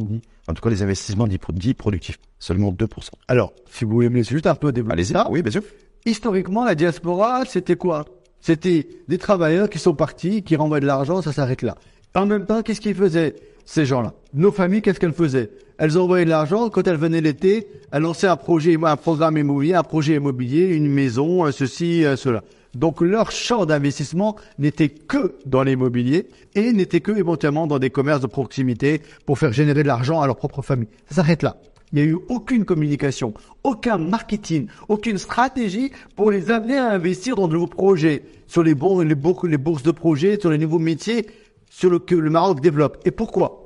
en 0.48 0.54
tout 0.54 0.62
cas 0.62 0.70
les 0.70 0.82
investissements 0.82 1.26
dits, 1.26 1.38
pro- 1.38 1.52
dits 1.52 1.74
productifs. 1.74 2.18
Seulement 2.38 2.70
2%. 2.72 2.86
Alors, 3.28 3.52
si 3.70 3.84
vous 3.84 3.92
voulez 3.92 4.08
me 4.08 4.16
laisser 4.16 4.34
juste 4.34 4.46
un 4.46 4.54
peu 4.54 4.70
développer 4.72 4.92
Allez-y. 4.94 5.14
Oui, 5.30 5.42
bien 5.42 5.50
sûr. 5.52 5.62
Historiquement, 6.04 6.64
la 6.64 6.74
diaspora, 6.74 7.44
c'était 7.46 7.76
quoi? 7.76 8.04
C'était 8.40 8.86
des 9.08 9.18
travailleurs 9.18 9.68
qui 9.70 9.78
sont 9.78 9.94
partis, 9.94 10.42
qui 10.42 10.54
renvoient 10.54 10.80
de 10.80 10.86
l'argent, 10.86 11.22
ça 11.22 11.32
s'arrête 11.32 11.62
là. 11.62 11.76
En 12.14 12.26
même 12.26 12.46
temps, 12.46 12.62
qu'est-ce 12.62 12.80
qu'ils 12.80 12.94
faisaient, 12.94 13.34
ces 13.64 13.84
gens-là? 13.86 14.12
Nos 14.34 14.52
familles, 14.52 14.82
qu'est-ce 14.82 15.00
qu'elles 15.00 15.12
faisaient? 15.12 15.50
Elles 15.78 15.98
envoyaient 15.98 16.24
de 16.24 16.30
l'argent, 16.30 16.68
quand 16.70 16.86
elles 16.86 16.96
venaient 16.96 17.20
l'été, 17.20 17.66
elles 17.90 18.02
lançaient 18.02 18.28
un 18.28 18.36
projet, 18.36 18.76
un 18.82 18.96
programme 18.96 19.36
immobilier, 19.36 19.74
un 19.74 19.82
projet 19.82 20.14
immobilier, 20.14 20.66
une 20.74 20.88
maison, 20.88 21.50
ceci, 21.52 22.04
cela. 22.16 22.42
Donc 22.76 23.00
leur 23.00 23.30
champ 23.30 23.64
d'investissement 23.64 24.36
n'était 24.58 24.88
que 24.88 25.34
dans 25.46 25.62
l'immobilier 25.62 26.28
et 26.54 26.72
n'était 26.72 27.00
que 27.00 27.12
éventuellement 27.12 27.66
dans 27.66 27.78
des 27.78 27.90
commerces 27.90 28.20
de 28.20 28.26
proximité 28.26 29.00
pour 29.24 29.38
faire 29.38 29.52
générer 29.52 29.82
de 29.82 29.88
l'argent 29.88 30.20
à 30.20 30.26
leur 30.26 30.36
propre 30.36 30.62
famille. 30.62 30.88
Ça 31.08 31.16
s'arrête 31.16 31.42
là. 31.42 31.56
Il 31.92 32.02
n'y 32.02 32.08
a 32.08 32.10
eu 32.10 32.18
aucune 32.28 32.64
communication, 32.64 33.32
aucun 33.64 33.96
marketing, 33.96 34.66
aucune 34.88 35.18
stratégie 35.18 35.92
pour 36.16 36.30
les 36.30 36.50
amener 36.50 36.76
à 36.76 36.90
investir 36.90 37.36
dans 37.36 37.48
de 37.48 37.54
nouveaux 37.54 37.66
projets, 37.66 38.24
sur 38.46 38.62
les, 38.62 38.74
bourses, 38.74 39.04
les 39.04 39.58
bourses 39.58 39.82
de 39.82 39.92
projets, 39.92 40.38
sur 40.38 40.50
les 40.50 40.58
nouveaux 40.58 40.80
métiers 40.80 41.26
sur 41.70 41.90
le, 41.90 41.98
que 41.98 42.14
le 42.14 42.30
Maroc 42.30 42.60
développe. 42.60 42.98
Et 43.04 43.10
pourquoi? 43.10 43.65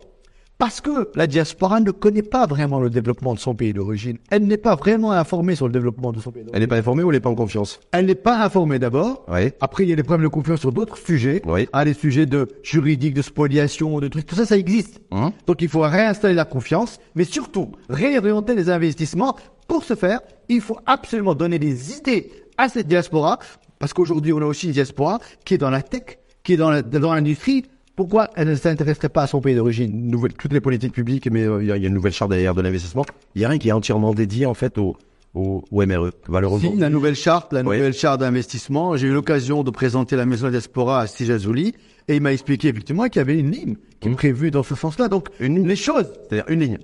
Parce 0.60 0.82
que 0.82 1.08
la 1.14 1.26
diaspora 1.26 1.80
ne 1.80 1.90
connaît 1.90 2.22
pas 2.22 2.46
vraiment 2.46 2.80
le 2.80 2.90
développement 2.90 3.32
de 3.32 3.38
son 3.38 3.54
pays 3.54 3.72
d'origine. 3.72 4.18
Elle 4.30 4.46
n'est 4.46 4.58
pas 4.58 4.76
vraiment 4.76 5.10
informée 5.10 5.54
sur 5.54 5.66
le 5.66 5.72
développement 5.72 6.12
de 6.12 6.20
son 6.20 6.30
pays 6.30 6.42
d'origine. 6.42 6.54
Elle 6.54 6.60
n'est 6.60 6.66
pas 6.66 6.76
informée 6.76 7.02
ou 7.02 7.10
elle 7.10 7.16
n'est 7.16 7.20
pas 7.20 7.30
en 7.30 7.34
confiance 7.34 7.80
Elle 7.92 8.04
n'est 8.04 8.14
pas 8.14 8.44
informée 8.44 8.78
d'abord. 8.78 9.24
Oui. 9.28 9.52
Après, 9.62 9.84
il 9.84 9.88
y 9.88 9.92
a 9.94 9.96
des 9.96 10.02
problèmes 10.02 10.24
de 10.24 10.28
confiance 10.28 10.60
sur 10.60 10.70
d'autres 10.70 10.98
sujets. 10.98 11.40
Oui. 11.46 11.66
Ah, 11.72 11.82
les 11.86 11.94
sujets 11.94 12.26
de 12.26 12.46
juridique, 12.62 13.14
de 13.14 13.22
spoliation, 13.22 14.00
de 14.00 14.08
trucs. 14.08 14.26
Tout 14.26 14.34
ça, 14.34 14.44
ça 14.44 14.58
existe. 14.58 15.00
Hein? 15.12 15.32
Donc, 15.46 15.62
il 15.62 15.68
faut 15.68 15.80
réinstaller 15.80 16.34
la 16.34 16.44
confiance, 16.44 17.00
mais 17.14 17.24
surtout, 17.24 17.72
réorienter 17.88 18.54
les 18.54 18.68
investissements. 18.68 19.36
Pour 19.66 19.82
ce 19.84 19.94
faire, 19.94 20.20
il 20.50 20.60
faut 20.60 20.78
absolument 20.84 21.34
donner 21.34 21.58
des 21.58 21.96
idées 21.96 22.30
à 22.58 22.68
cette 22.68 22.86
diaspora, 22.86 23.38
parce 23.78 23.94
qu'aujourd'hui, 23.94 24.34
on 24.34 24.42
a 24.42 24.44
aussi 24.44 24.66
une 24.66 24.72
diaspora 24.72 25.20
qui 25.46 25.54
est 25.54 25.58
dans 25.58 25.70
la 25.70 25.80
tech, 25.80 26.18
qui 26.42 26.52
est 26.52 26.58
dans 26.58 26.70
l'industrie, 27.14 27.64
pourquoi 28.00 28.30
elle 28.34 28.48
ne 28.48 28.54
s'intéresserait 28.54 29.10
pas 29.10 29.24
à 29.24 29.26
son 29.26 29.42
pays 29.42 29.54
d'origine? 29.54 30.08
Nouvelle, 30.08 30.32
toutes 30.32 30.54
les 30.54 30.62
politiques 30.62 30.94
publiques, 30.94 31.28
mais 31.30 31.44
euh, 31.44 31.62
il 31.62 31.68
y, 31.68 31.72
a 31.72 31.76
une 31.76 31.92
nouvelle 31.92 32.14
charte 32.14 32.30
derrière 32.30 32.54
de 32.54 32.62
l'investissement. 32.62 33.04
Il 33.34 33.42
y 33.42 33.44
a 33.44 33.48
rien 33.50 33.58
qui 33.58 33.68
est 33.68 33.72
entièrement 33.72 34.14
dédié 34.14 34.46
en 34.46 34.54
fait 34.54 34.78
au, 34.78 34.96
au, 35.34 35.62
au 35.70 35.84
MRE, 35.86 36.10
malheureusement. 36.26 36.72
Si, 36.72 36.78
la 36.78 36.88
nouvelle 36.88 37.14
charte, 37.14 37.52
la 37.52 37.60
Oui. 37.60 37.76
nouvelle 37.76 37.92
charte 37.92 38.20
d'investissement, 38.20 38.96
j'ai 38.96 39.08
eu 39.08 39.12
l'occasion 39.12 39.64
de 39.64 39.70
présenter 39.70 40.16
la 40.16 40.24
maison 40.24 40.48
diaspora 40.48 41.02
à 41.02 41.06
Stijazouli 41.06 41.74
et 42.10 42.16
il 42.16 42.22
m'a 42.22 42.32
expliqué 42.32 42.68
effectivement 42.68 43.04
qu'il 43.04 43.16
y 43.16 43.20
avait 43.20 43.38
une 43.38 43.50
ligne 43.50 43.76
qui 44.00 44.08
est 44.08 44.12
prévue 44.12 44.50
dans 44.50 44.62
ce 44.62 44.74
sens-là. 44.74 45.08
Donc, 45.08 45.28
Une 45.40 45.56
ligne. 45.56 45.66
les 45.68 45.76
choses. 45.76 46.06
C'est-à-dire 46.28 46.44
une 46.48 46.60
ligne. 46.60 46.78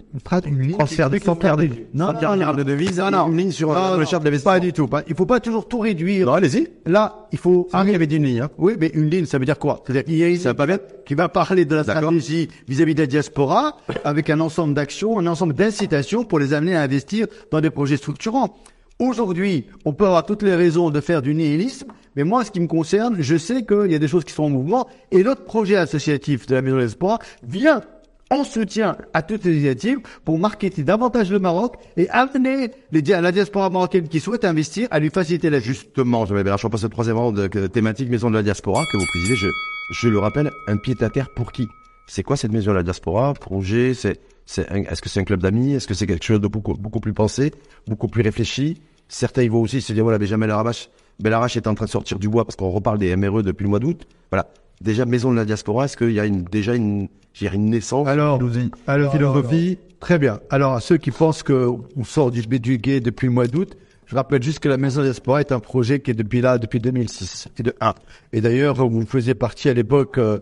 Une 0.46 0.60
ligne 0.60 0.72
Transfert 0.76 1.10
de- 1.10 1.18
transfert 1.18 1.56
de- 1.56 1.68
Non, 1.94 2.12
non, 2.12 2.52
de 2.54 2.62
devises 2.62 2.98
Non, 2.98 3.10
non. 3.10 3.28
une 3.28 3.38
ligne 3.38 3.50
sur, 3.50 3.76
euh, 3.76 3.98
le 3.98 4.04
charte 4.04 4.22
d'investissement. 4.22 4.52
Pas 4.52 4.60
du 4.60 4.72
tout. 4.72 4.88
Il 5.08 5.14
faut 5.14 5.26
pas 5.26 5.40
toujours 5.40 5.66
tout 5.66 5.78
réduire. 5.80 6.26
Non, 6.26 6.34
allez-y. 6.34 6.68
Là, 6.84 7.26
il 7.32 7.38
faut 7.38 7.68
Ah, 7.72 7.82
il 7.86 7.92
y 7.92 7.94
avait 7.94 8.04
une 8.04 8.24
ligne. 8.24 8.40
Hein. 8.42 8.50
Oui, 8.58 8.74
mais 8.78 8.88
une 8.94 9.08
ligne, 9.10 9.24
ça 9.26 9.38
veut 9.38 9.44
dire 9.46 9.58
quoi? 9.58 9.82
C'est-à-dire 9.84 10.04
qu'il 10.04 10.16
y 10.16 10.22
a 10.24 10.28
une 10.28 10.36
Ça 10.36 10.50
va 10.50 10.54
pas 10.54 10.66
bien? 10.66 10.78
qui 11.04 11.14
va 11.14 11.28
parler 11.28 11.64
de 11.64 11.74
la 11.74 11.82
stratégie 11.82 12.48
vis-à-vis 12.68 12.94
de 12.94 13.00
la 13.00 13.06
diaspora 13.06 13.76
avec 14.04 14.28
un 14.30 14.38
ensemble 14.40 14.74
d'actions, 14.74 15.18
un 15.18 15.26
ensemble 15.26 15.54
d'incitations 15.54 16.24
pour 16.24 16.38
les 16.38 16.52
amener 16.52 16.76
à 16.76 16.82
investir 16.82 17.26
dans 17.50 17.60
des 17.60 17.70
projets 17.70 17.96
structurants. 17.96 18.56
Aujourd'hui, 18.98 19.66
on 19.84 19.92
peut 19.92 20.06
avoir 20.06 20.24
toutes 20.24 20.42
les 20.42 20.54
raisons 20.54 20.88
de 20.90 21.00
faire 21.00 21.20
du 21.20 21.34
nihilisme, 21.34 21.88
mais 22.16 22.24
moi, 22.24 22.44
ce 22.44 22.50
qui 22.50 22.60
me 22.60 22.66
concerne, 22.66 23.16
je 23.20 23.36
sais 23.36 23.64
qu'il 23.64 23.92
y 23.92 23.94
a 23.94 23.98
des 23.98 24.08
choses 24.08 24.24
qui 24.24 24.32
sont 24.32 24.44
en 24.44 24.48
mouvement 24.48 24.88
et 25.10 25.22
notre 25.22 25.44
projet 25.44 25.76
associatif 25.76 26.46
de 26.46 26.54
la 26.54 26.62
Maison 26.62 26.76
de 26.76 26.80
l'Espoir 26.80 27.18
vient 27.46 27.82
en 28.30 28.42
soutien 28.42 28.96
à 29.12 29.22
toutes 29.22 29.42
ces 29.42 29.52
initiatives 29.52 29.98
pour 30.24 30.38
marketer 30.38 30.82
davantage 30.82 31.30
le 31.30 31.38
Maroc 31.38 31.74
et 31.98 32.08
amener 32.08 32.70
les, 32.90 33.02
la 33.02 33.30
diaspora 33.32 33.68
marocaine 33.70 34.08
qui 34.08 34.18
souhaite 34.18 34.44
investir 34.44 34.88
à 34.90 34.98
lui 34.98 35.10
faciliter 35.10 35.50
la. 35.50 35.60
Justement, 35.60 36.24
je 36.24 36.34
vais 36.34 36.42
je 36.56 36.66
passe 36.66 36.84
au 36.84 36.88
troisième 36.88 37.18
rang 37.18 37.32
de 37.32 37.46
que- 37.48 37.66
thématique 37.66 38.08
Maison 38.08 38.30
de 38.30 38.34
la 38.34 38.42
Diaspora 38.42 38.82
que 38.90 38.96
vous 38.96 39.06
présidez. 39.06 39.36
Je, 39.36 39.46
je 39.92 40.08
le 40.08 40.18
rappelle, 40.18 40.50
un 40.66 40.76
pied 40.78 40.96
à 41.00 41.10
terre 41.10 41.28
pour 41.36 41.52
qui? 41.52 41.68
C'est 42.08 42.22
quoi 42.22 42.36
cette 42.36 42.50
Maison 42.50 42.72
de 42.72 42.76
la 42.76 42.82
Diaspora? 42.82 43.34
Projet 43.34 43.92
C'est, 43.94 44.18
c'est 44.46 44.70
un- 44.70 44.84
est-ce 44.84 45.02
que 45.02 45.08
c'est 45.08 45.20
un 45.20 45.24
club 45.24 45.42
d'amis? 45.42 45.74
Est-ce 45.74 45.86
que 45.86 45.94
c'est 45.94 46.06
quelque 46.06 46.24
chose 46.24 46.40
de 46.40 46.48
beaucoup, 46.48 46.74
beaucoup 46.74 47.00
plus 47.00 47.12
pensé, 47.12 47.52
beaucoup 47.86 48.08
plus 48.08 48.22
réfléchi? 48.22 48.80
Certains 49.08 49.42
ils 49.42 49.50
vont 49.50 49.60
aussi 49.60 49.80
se 49.80 49.92
dire 49.92 50.02
voilà, 50.04 50.18
Benjamin 50.18 50.46
Belarache, 50.46 50.88
Belarache 51.20 51.56
est 51.56 51.66
en 51.66 51.74
train 51.74 51.84
de 51.86 51.90
sortir 51.90 52.18
du 52.18 52.28
bois 52.28 52.44
parce 52.44 52.56
qu'on 52.56 52.70
reparle 52.70 52.98
des 52.98 53.14
MRE 53.16 53.42
depuis 53.42 53.64
le 53.64 53.70
mois 53.70 53.78
d'août. 53.78 54.06
Voilà. 54.30 54.48
Déjà 54.80 55.04
Maison 55.06 55.30
de 55.30 55.36
la 55.36 55.44
Diaspora, 55.44 55.84
est-ce 55.86 55.96
qu'il 55.96 56.12
y 56.12 56.20
a 56.20 56.26
une, 56.26 56.42
déjà 56.44 56.74
une, 56.74 57.08
une 57.40 57.70
naissance 57.70 58.06
Alors, 58.08 58.38
Philosophie? 58.38 58.70
alors, 58.86 59.12
philosophie, 59.12 59.78
très 60.00 60.18
bien. 60.18 60.40
Alors, 60.50 60.74
à 60.74 60.80
ceux 60.80 60.98
qui 60.98 61.10
pensent 61.10 61.42
que 61.42 61.68
on 61.96 62.04
sort 62.04 62.30
du 62.30 62.42
du 62.42 62.76
gay 62.78 63.00
depuis 63.00 63.26
le 63.26 63.32
mois 63.32 63.46
d'août, 63.46 63.74
je 64.04 64.14
rappelle 64.14 64.42
juste 64.42 64.58
que 64.60 64.68
la 64.68 64.76
Maison 64.76 65.00
de 65.02 65.06
l'Espoir 65.06 65.38
est 65.38 65.50
un 65.50 65.60
projet 65.60 66.00
qui 66.00 66.10
est 66.10 66.14
depuis 66.14 66.40
là, 66.42 66.58
depuis 66.58 66.78
2006, 66.78 67.48
et 67.58 67.62
de 67.62 67.74
1. 67.80 67.94
Et 68.34 68.40
d'ailleurs, 68.42 68.86
vous 68.86 69.06
faisiez 69.06 69.34
partie 69.34 69.68
à 69.70 69.74
l'époque 69.74 70.18
euh, 70.18 70.38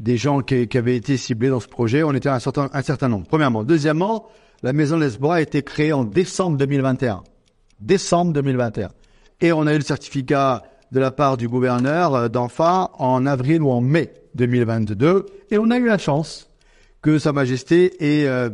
des 0.00 0.16
gens 0.16 0.40
qui, 0.40 0.68
qui 0.68 0.78
avaient 0.78 0.96
été 0.96 1.16
ciblés 1.16 1.48
dans 1.48 1.60
ce 1.60 1.68
projet. 1.68 2.02
On 2.02 2.12
était 2.12 2.28
un 2.28 2.38
certain, 2.38 2.68
un 2.72 2.82
certain 2.82 3.08
nombre. 3.08 3.26
Premièrement. 3.26 3.64
Deuxièmement, 3.64 4.26
la 4.62 4.72
Maison 4.72 4.96
de 4.96 5.04
l'Espoir 5.04 5.32
a 5.32 5.40
été 5.40 5.62
créée 5.62 5.92
en 5.92 6.04
décembre 6.04 6.56
2021. 6.56 7.22
Décembre 7.80 8.32
2021. 8.32 8.90
Et 9.40 9.52
on 9.52 9.66
a 9.66 9.74
eu 9.74 9.78
le 9.78 9.84
certificat 9.84 10.62
de 10.92 11.00
la 11.00 11.10
part 11.10 11.36
du 11.36 11.48
gouverneur 11.48 12.14
euh, 12.14 12.28
d'Enfa 12.28 12.90
en 12.98 13.26
avril 13.26 13.62
ou 13.62 13.70
en 13.70 13.80
mai 13.80 14.12
2022. 14.34 15.26
Et 15.50 15.58
on 15.58 15.70
a 15.70 15.78
eu 15.78 15.86
la 15.86 15.98
chance 15.98 16.48
que 17.02 17.18
Sa 17.18 17.32
Majesté 17.32 18.22
ait 18.22 18.26
euh, 18.26 18.50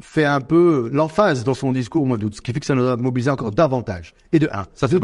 fait 0.00 0.24
un 0.24 0.40
peu 0.40 0.90
l'emphase 0.92 1.44
dans 1.44 1.54
son 1.54 1.72
discours 1.72 2.02
au 2.02 2.06
mois 2.06 2.18
d'août, 2.18 2.34
ce 2.34 2.40
qui 2.40 2.52
fait 2.52 2.60
que 2.60 2.66
ça 2.66 2.74
nous 2.74 2.86
a 2.86 2.96
mobilisé 2.96 3.30
encore 3.30 3.50
davantage. 3.50 4.14
Et 4.32 4.38
de 4.38 4.48
un. 4.52 4.66
Ça, 4.74 4.88
c'est 4.88 5.00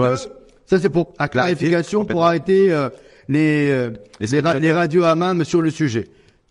ça 0.67 0.79
c'est 0.79 0.91
pour 0.91 1.13
la 1.19 1.29
clarification, 1.29 2.05
pour 2.05 2.25
arrêter 2.25 2.73
euh, 2.73 2.89
les, 3.33 3.71
euh, 3.71 3.91
Les 4.21 4.27
les, 4.29 4.41
ra- 4.41 4.59
les 4.59 4.73
radios 4.73 5.05
à 5.05 5.15
main 5.15 5.43
sur 5.45 5.61
le 5.63 5.71
sujet. 5.71 6.09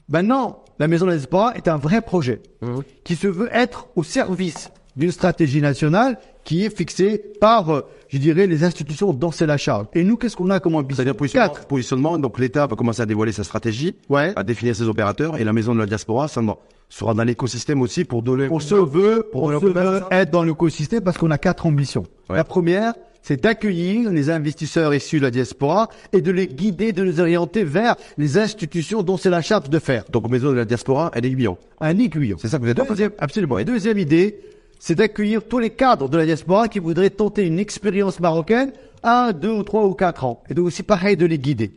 Maintenant, 0.09 0.63
la 0.79 0.87
Maison 0.87 1.05
de 1.05 1.11
l'Espoir 1.11 1.53
est 1.55 1.67
un 1.67 1.77
vrai 1.77 2.01
projet 2.01 2.41
Mhm. 2.61 2.81
qui 3.03 3.15
se 3.15 3.27
veut 3.27 3.49
être 3.53 3.87
au 3.95 4.03
service 4.03 4.71
d'une 4.97 5.11
stratégie 5.11 5.61
nationale 5.61 6.17
qui 6.43 6.65
est 6.65 6.75
fixée 6.75 7.21
par, 7.39 7.69
euh, 7.69 7.81
je 8.09 8.17
dirais, 8.17 8.47
les 8.47 8.63
institutions 8.63 9.13
dont 9.13 9.31
c'est 9.31 9.45
la 9.45 9.57
charge. 9.57 9.85
Et 9.93 10.03
nous, 10.03 10.17
qu'est-ce 10.17 10.35
qu'on 10.35 10.49
a 10.49 10.59
comme 10.59 10.75
ambition? 10.75 10.97
C'est-à-dire 10.97 11.15
positionnement, 11.15 11.53
Quatre. 11.53 11.67
positionnement, 11.67 12.17
donc 12.19 12.39
l'État 12.39 12.65
va 12.67 12.75
commencer 12.75 13.01
à 13.01 13.05
dévoiler 13.05 13.31
sa 13.31 13.43
stratégie, 13.43 13.95
Ouais. 14.09 14.33
à 14.35 14.43
définir 14.43 14.75
ses 14.75 14.83
opérateurs, 14.83 15.37
et 15.37 15.43
la 15.43 15.53
maison 15.53 15.73
de 15.75 15.79
la 15.79 15.85
diaspora 15.85 16.27
ça, 16.27 16.41
non, 16.41 16.57
sera 16.89 17.13
dans 17.13 17.23
l'écosystème 17.23 17.81
aussi 17.81 18.03
pour 18.03 18.21
donner. 18.23 18.47
On 18.51 18.59
se 18.59 18.75
veut, 18.75 19.25
Pour 19.31 19.43
on 19.43 19.59
se 19.59 19.65
veut 19.65 20.01
être 20.11 20.31
dans 20.31 20.43
l'écosystème 20.43 21.01
parce 21.01 21.17
qu'on 21.17 21.31
a 21.31 21.37
quatre 21.37 21.65
ambitions. 21.67 22.03
Ouais. 22.29 22.35
La 22.35 22.43
première, 22.43 22.93
c'est 23.21 23.43
d'accueillir 23.43 24.09
les 24.11 24.29
investisseurs 24.29 24.93
issus 24.93 25.19
de 25.19 25.23
la 25.25 25.31
diaspora 25.31 25.89
et 26.13 26.21
de 26.21 26.31
les 26.31 26.47
guider, 26.47 26.91
de 26.91 27.03
les 27.03 27.19
orienter 27.19 27.63
vers 27.63 27.95
les 28.17 28.37
institutions 28.37 29.03
dont 29.03 29.17
c'est 29.17 29.29
la 29.29 29.41
charte 29.41 29.69
de 29.69 29.79
faire. 29.79 30.03
Donc 30.11 30.29
maison 30.29 30.49
de 30.49 30.55
la 30.55 30.65
diaspora, 30.65 31.11
est 31.13 31.23
aiguillon. 31.23 31.57
Un 31.79 31.97
aiguillon. 31.99 32.37
C'est 32.39 32.47
ça 32.47 32.57
que 32.57 32.63
vous 32.63 32.69
êtes 32.69 32.79
en 32.79 32.85
Deuxième, 32.85 33.11
absolument. 33.19 33.57
Et 33.59 33.65
deuxième 33.65 33.97
idée, 33.99 34.39
c'est 34.79 34.95
d'accueillir 34.95 35.43
tous 35.47 35.59
les 35.59 35.69
cadres 35.69 36.09
de 36.09 36.17
la 36.17 36.25
diaspora 36.25 36.67
qui 36.67 36.79
voudraient 36.79 37.11
tenter 37.11 37.45
une 37.45 37.59
expérience 37.59 38.19
marocaine 38.19 38.71
à 39.03 39.33
deux 39.33 39.51
ou 39.51 39.63
trois 39.63 39.85
ou 39.85 39.93
quatre 39.93 40.25
ans. 40.25 40.43
Et 40.49 40.53
donc 40.55 40.65
aussi 40.67 40.81
pareil 40.83 41.15
de 41.17 41.25
les 41.27 41.37
guider. 41.37 41.71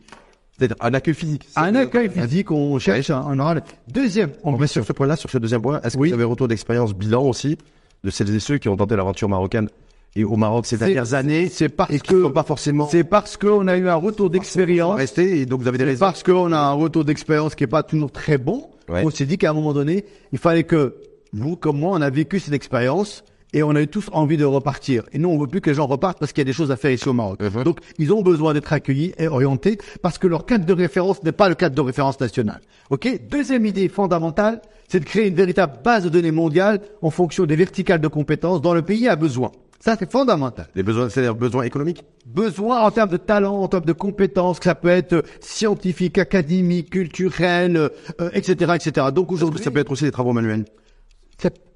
C'est-à-dire 0.57 0.77
un 0.79 0.93
accueil 0.93 1.13
physique. 1.13 1.47
Un 1.57 1.75
accueil 1.75 2.09
physique, 2.09 2.49
on 2.49 2.79
cherche 2.79 3.09
un, 3.09 3.17
un 3.21 3.37
oral. 3.39 3.61
Deuxième 3.87 4.31
On 4.43 4.51
va 4.51 4.57
ambition. 4.57 4.81
sur 4.81 4.87
ce 4.87 4.93
point-là, 4.93 5.15
sur 5.17 5.29
ce 5.29 5.37
deuxième 5.37 5.61
point, 5.61 5.81
est-ce 5.83 5.95
que 5.95 6.01
Oui. 6.01 6.09
vous 6.09 6.15
avez 6.15 6.23
retour 6.23 6.47
d'expérience 6.47 6.93
bilan 6.93 7.23
aussi 7.23 7.57
de 8.03 8.09
celles 8.09 8.33
et 8.33 8.39
ceux 8.39 8.57
qui 8.57 8.69
ont 8.69 8.77
tenté 8.77 8.95
l'aventure 8.95 9.27
marocaine 9.27 9.69
et 10.15 10.23
au 10.23 10.35
Maroc 10.35 10.65
ces 10.65 10.77
dernières 10.77 11.13
années 11.13 11.49
C'est 11.49 11.69
parce 11.69 11.91
et 11.91 11.99
que 11.99 12.23
sont 12.23 12.31
pas 12.31 12.43
forcément 12.43 12.87
c'est 12.87 13.03
parce 13.03 13.37
qu'on 13.37 13.67
a 13.67 13.77
eu 13.77 13.87
un 13.87 13.95
retour 13.95 14.29
d'expérience. 14.29 14.95
restés 14.95 15.41
et 15.41 15.45
donc 15.45 15.61
vous 15.61 15.67
avez 15.67 15.77
des 15.77 15.83
raisons. 15.83 16.05
parce 16.05 16.23
qu'on 16.23 16.51
a 16.51 16.57
un 16.57 16.73
retour 16.73 17.03
d'expérience 17.03 17.55
qui 17.55 17.63
est 17.63 17.67
pas 17.67 17.83
toujours 17.83 18.11
très 18.11 18.37
bon. 18.37 18.69
Ouais. 18.87 19.03
On 19.03 19.09
s'est 19.09 19.25
dit 19.25 19.37
qu'à 19.37 19.49
un 19.49 19.53
moment 19.53 19.73
donné, 19.73 20.05
il 20.31 20.37
fallait 20.37 20.63
que 20.63 20.95
vous, 21.33 21.55
comme 21.55 21.79
moi, 21.79 21.97
on 21.97 22.01
a 22.01 22.09
vécu 22.09 22.39
cette 22.39 22.53
expérience 22.53 23.23
et 23.51 23.63
on 23.63 23.71
a 23.71 23.81
eu 23.81 23.87
tous 23.87 24.09
envie 24.11 24.37
de 24.37 24.45
repartir. 24.45 25.03
Et 25.11 25.17
nous, 25.17 25.29
on 25.29 25.37
veut 25.39 25.47
plus 25.47 25.61
que 25.61 25.69
les 25.69 25.75
gens 25.75 25.87
repartent 25.87 26.19
parce 26.19 26.33
qu'il 26.33 26.41
y 26.41 26.45
a 26.45 26.45
des 26.45 26.53
choses 26.53 26.71
à 26.71 26.75
faire 26.75 26.91
ici 26.91 27.07
au 27.07 27.13
Maroc. 27.13 27.41
Mhm. 27.41 27.63
Donc, 27.63 27.79
ils 27.97 28.13
ont 28.13 28.21
besoin 28.21 28.53
d'être 28.53 28.71
accueillis 28.73 29.13
et 29.17 29.27
orientés 29.27 29.77
parce 30.01 30.17
que 30.17 30.27
leur 30.27 30.45
cadre 30.45 30.65
de 30.65 30.73
référence 30.73 31.23
n'est 31.23 31.31
pas 31.31 31.49
le 31.49 31.55
cadre 31.55 31.75
de 31.75 31.81
référence 31.81 32.19
national. 32.19 32.61
Ok? 32.89 33.09
Deuxième 33.29 33.65
idée 33.65 33.87
fondamentale, 33.89 34.61
c'est 34.87 34.99
de 34.99 35.05
créer 35.05 35.27
une 35.27 35.35
véritable 35.35 35.79
base 35.83 36.03
de 36.03 36.09
données 36.09 36.31
mondiale 36.31 36.79
en 37.01 37.09
fonction 37.09 37.45
des 37.45 37.55
verticales 37.55 38.01
de 38.01 38.07
compétences 38.07 38.61
dont 38.61 38.73
le 38.73 38.81
pays 38.81 39.07
a 39.07 39.15
besoin. 39.15 39.51
Ça, 39.85 39.95
c'est 39.99 40.11
fondamental 40.11 40.65
Des 40.75 40.81
besoins, 40.81 41.09
c'est-à-dire 41.09 41.35
besoins 41.35 41.61
économiques. 41.61 42.03
besoin 42.25 42.79
en 42.81 42.89
termes 42.89 43.11
de 43.11 43.17
talent, 43.17 43.61
en 43.61 43.67
termes 43.67 43.85
de 43.85 43.93
compétences, 43.93 44.57
que 44.57 44.65
ça 44.65 44.73
peut 44.73 44.87
être 44.89 45.13
euh, 45.13 45.21
scientifique, 45.41 46.17
académique, 46.17 46.89
culturel, 46.89 47.77
euh, 47.77 47.89
euh, 48.19 48.31
etc., 48.33 48.73
etc. 48.73 49.07
Donc 49.13 49.31
aujourd'hui, 49.31 49.61
Ça 49.63 49.69
peut 49.69 49.77
être 49.79 49.91
aussi 49.91 50.03
des 50.05 50.11
travaux 50.11 50.33
manuels. 50.33 50.65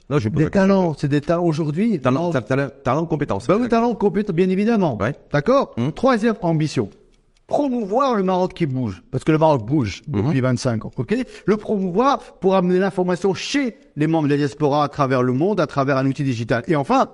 Non, 0.09 0.17
je 0.17 0.27
des 0.29 0.49
talents, 0.49 0.95
c'est 0.97 1.07
des 1.07 1.21
talents 1.21 1.43
aujourd'hui. 1.43 1.99
Talent, 1.99 2.31
talents- 2.31 2.47
talent, 2.47 2.69
talent, 2.83 3.05
compétences. 3.05 3.45
bah 3.45 3.57
oui, 3.61 3.69
talents, 3.69 3.93
compétences, 3.93 4.33
bien 4.35 4.49
évidemment. 4.49 4.97
Ouais. 4.99 5.13
D'accord? 5.31 5.75
Hum. 5.77 5.91
Troisième 5.91 6.33
ambition. 6.41 6.89
Promouvoir 7.45 8.15
le 8.15 8.23
Maroc 8.23 8.55
qui 8.55 8.65
bouge, 8.65 9.03
parce 9.11 9.23
que 9.23 9.31
le 9.31 9.37
Maroc 9.37 9.63
bouge 9.67 10.01
Mhm. 10.07 10.23
depuis 10.23 10.41
25 10.41 10.85
ans. 10.85 10.91
Ok? 10.97 11.15
Le 11.45 11.57
promouvoir 11.57 12.17
pour 12.39 12.55
amener 12.55 12.79
l'information 12.79 13.35
chez 13.35 13.75
les 13.95 14.07
membres 14.07 14.27
de 14.27 14.31
la 14.33 14.37
diaspora 14.37 14.83
à 14.83 14.87
travers 14.87 15.21
le 15.21 15.33
monde, 15.33 15.59
à 15.59 15.67
travers 15.67 15.97
un 15.97 16.07
outil 16.07 16.23
digital. 16.23 16.63
Et 16.67 16.75
enfin, 16.75 17.09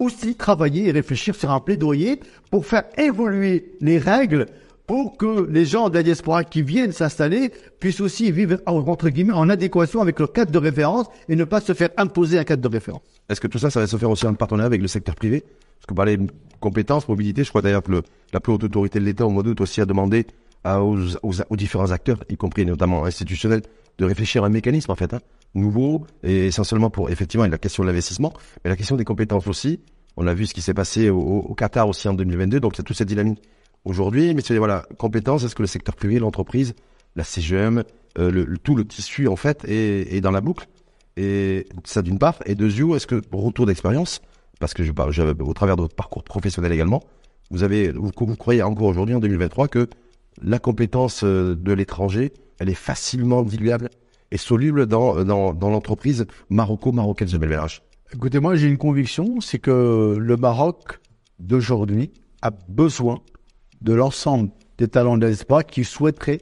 aussi 0.00 0.34
travailler 0.34 0.88
et 0.88 0.90
réfléchir 0.90 1.36
sur 1.36 1.50
un 1.52 1.60
plaidoyer 1.60 2.18
pour 2.50 2.66
faire 2.66 2.84
évoluer 2.98 3.76
les 3.80 3.98
règles 3.98 4.46
pour 4.86 5.16
que 5.16 5.46
les 5.48 5.66
gens 5.66 5.88
de 5.88 5.94
la 5.94 6.02
diaspora 6.02 6.42
qui 6.42 6.62
viennent 6.62 6.90
s'installer 6.90 7.52
puissent 7.78 8.00
aussi 8.00 8.32
vivre 8.32 8.56
entre 8.66 9.08
guillemets 9.08 9.34
en 9.34 9.48
adéquation 9.48 10.00
avec 10.00 10.18
leur 10.18 10.32
cadre 10.32 10.50
de 10.50 10.58
référence 10.58 11.06
et 11.28 11.36
ne 11.36 11.44
pas 11.44 11.60
se 11.60 11.74
faire 11.74 11.90
imposer 11.96 12.40
un 12.40 12.44
cadre 12.44 12.62
de 12.62 12.68
référence. 12.68 13.02
Est-ce 13.28 13.40
que 13.40 13.46
tout 13.46 13.58
ça, 13.58 13.70
ça 13.70 13.78
va 13.78 13.86
se 13.86 13.96
faire 13.96 14.10
aussi 14.10 14.26
en 14.26 14.34
partenariat 14.34 14.66
avec 14.66 14.82
le 14.82 14.88
secteur 14.88 15.14
privé? 15.14 15.42
Parce 15.42 15.86
que 15.86 15.94
parlez 15.94 16.18
compétences, 16.58 17.06
mobilité. 17.06 17.44
Je 17.44 17.50
crois 17.50 17.62
d'ailleurs 17.62 17.84
que 17.84 17.92
le, 17.92 18.02
la 18.32 18.40
plus 18.40 18.52
haute 18.52 18.64
autorité 18.64 18.98
de 18.98 19.04
l'État 19.04 19.24
au 19.26 19.30
mois 19.30 19.44
d'août 19.44 19.60
aussi 19.60 19.80
a 19.80 19.86
demandé 19.86 20.26
aux 20.64 21.56
différents 21.56 21.92
acteurs, 21.92 22.24
y 22.28 22.36
compris 22.36 22.66
notamment 22.66 23.04
institutionnels, 23.04 23.62
de 24.00 24.04
réfléchir 24.06 24.42
à 24.42 24.46
un 24.46 24.50
mécanisme 24.50 24.90
en 24.90 24.96
fait 24.96 25.12
hein, 25.12 25.20
nouveau 25.54 26.06
et 26.22 26.46
essentiellement 26.46 26.90
pour 26.90 27.10
effectivement 27.10 27.46
la 27.46 27.58
question 27.58 27.82
de 27.82 27.88
l'investissement, 27.88 28.32
mais 28.64 28.70
la 28.70 28.76
question 28.76 28.96
des 28.96 29.04
compétences 29.04 29.46
aussi. 29.46 29.80
On 30.16 30.26
a 30.26 30.34
vu 30.34 30.46
ce 30.46 30.54
qui 30.54 30.62
s'est 30.62 30.74
passé 30.74 31.10
au, 31.10 31.54
Qatar 31.54 31.86
aussi 31.86 32.08
en 32.08 32.14
2022, 32.14 32.60
donc 32.60 32.74
c'est 32.76 32.82
toute 32.82 32.96
cette 32.96 33.08
dynamique 33.08 33.40
aujourd'hui. 33.84 34.34
Mais 34.34 34.42
c'est 34.42 34.56
voilà, 34.58 34.86
compétences, 34.98 35.44
est-ce 35.44 35.54
que 35.54 35.62
le 35.62 35.68
secteur 35.68 35.94
privé, 35.94 36.18
l'entreprise, 36.18 36.74
la 37.14 37.24
CGM, 37.24 37.84
euh, 38.18 38.30
le, 38.30 38.58
tout 38.58 38.74
le 38.74 38.84
tissu 38.84 39.28
en 39.28 39.36
fait 39.36 39.64
est, 39.68 40.20
dans 40.20 40.30
la 40.30 40.40
boucle? 40.40 40.66
Et 41.16 41.66
ça 41.84 42.02
d'une 42.02 42.18
part. 42.18 42.36
Et 42.46 42.54
deuxièmement, 42.54 42.96
est-ce 42.96 43.06
que 43.06 43.22
retour 43.32 43.66
d'expérience, 43.66 44.20
parce 44.58 44.74
que 44.74 44.82
je, 44.82 44.92
je, 45.10 45.22
au 45.22 45.54
travers 45.54 45.76
de 45.76 45.82
votre 45.82 45.94
parcours 45.94 46.24
professionnel 46.24 46.72
également, 46.72 47.02
vous 47.50 47.62
avez, 47.62 47.92
vous, 47.92 48.10
vous 48.16 48.36
croyez 48.36 48.62
encore 48.62 48.88
aujourd'hui 48.88 49.14
en 49.14 49.20
2023 49.20 49.68
que 49.68 49.88
la 50.42 50.58
compétence 50.58 51.22
euh, 51.22 51.54
de 51.54 51.72
l'étranger, 51.72 52.32
elle 52.60 52.68
est 52.68 52.74
facilement 52.74 53.42
diluable 53.42 53.90
et 54.30 54.36
soluble 54.36 54.86
dans, 54.86 55.24
dans, 55.24 55.52
dans 55.52 55.70
l'entreprise 55.70 56.26
maroco-marocaine 56.50 57.28
de 57.28 57.38
Belvelage 57.38 57.82
Écoutez, 58.14 58.38
moi 58.38 58.54
j'ai 58.54 58.68
une 58.68 58.78
conviction, 58.78 59.40
c'est 59.40 59.58
que 59.58 60.16
le 60.18 60.36
Maroc 60.36 61.00
d'aujourd'hui 61.38 62.12
a 62.42 62.50
besoin 62.50 63.20
de 63.80 63.92
l'ensemble 63.92 64.50
des 64.78 64.88
talents 64.88 65.16
de 65.16 65.26
l'espoir 65.26 65.64
qui 65.64 65.84
souhaiteraient 65.84 66.40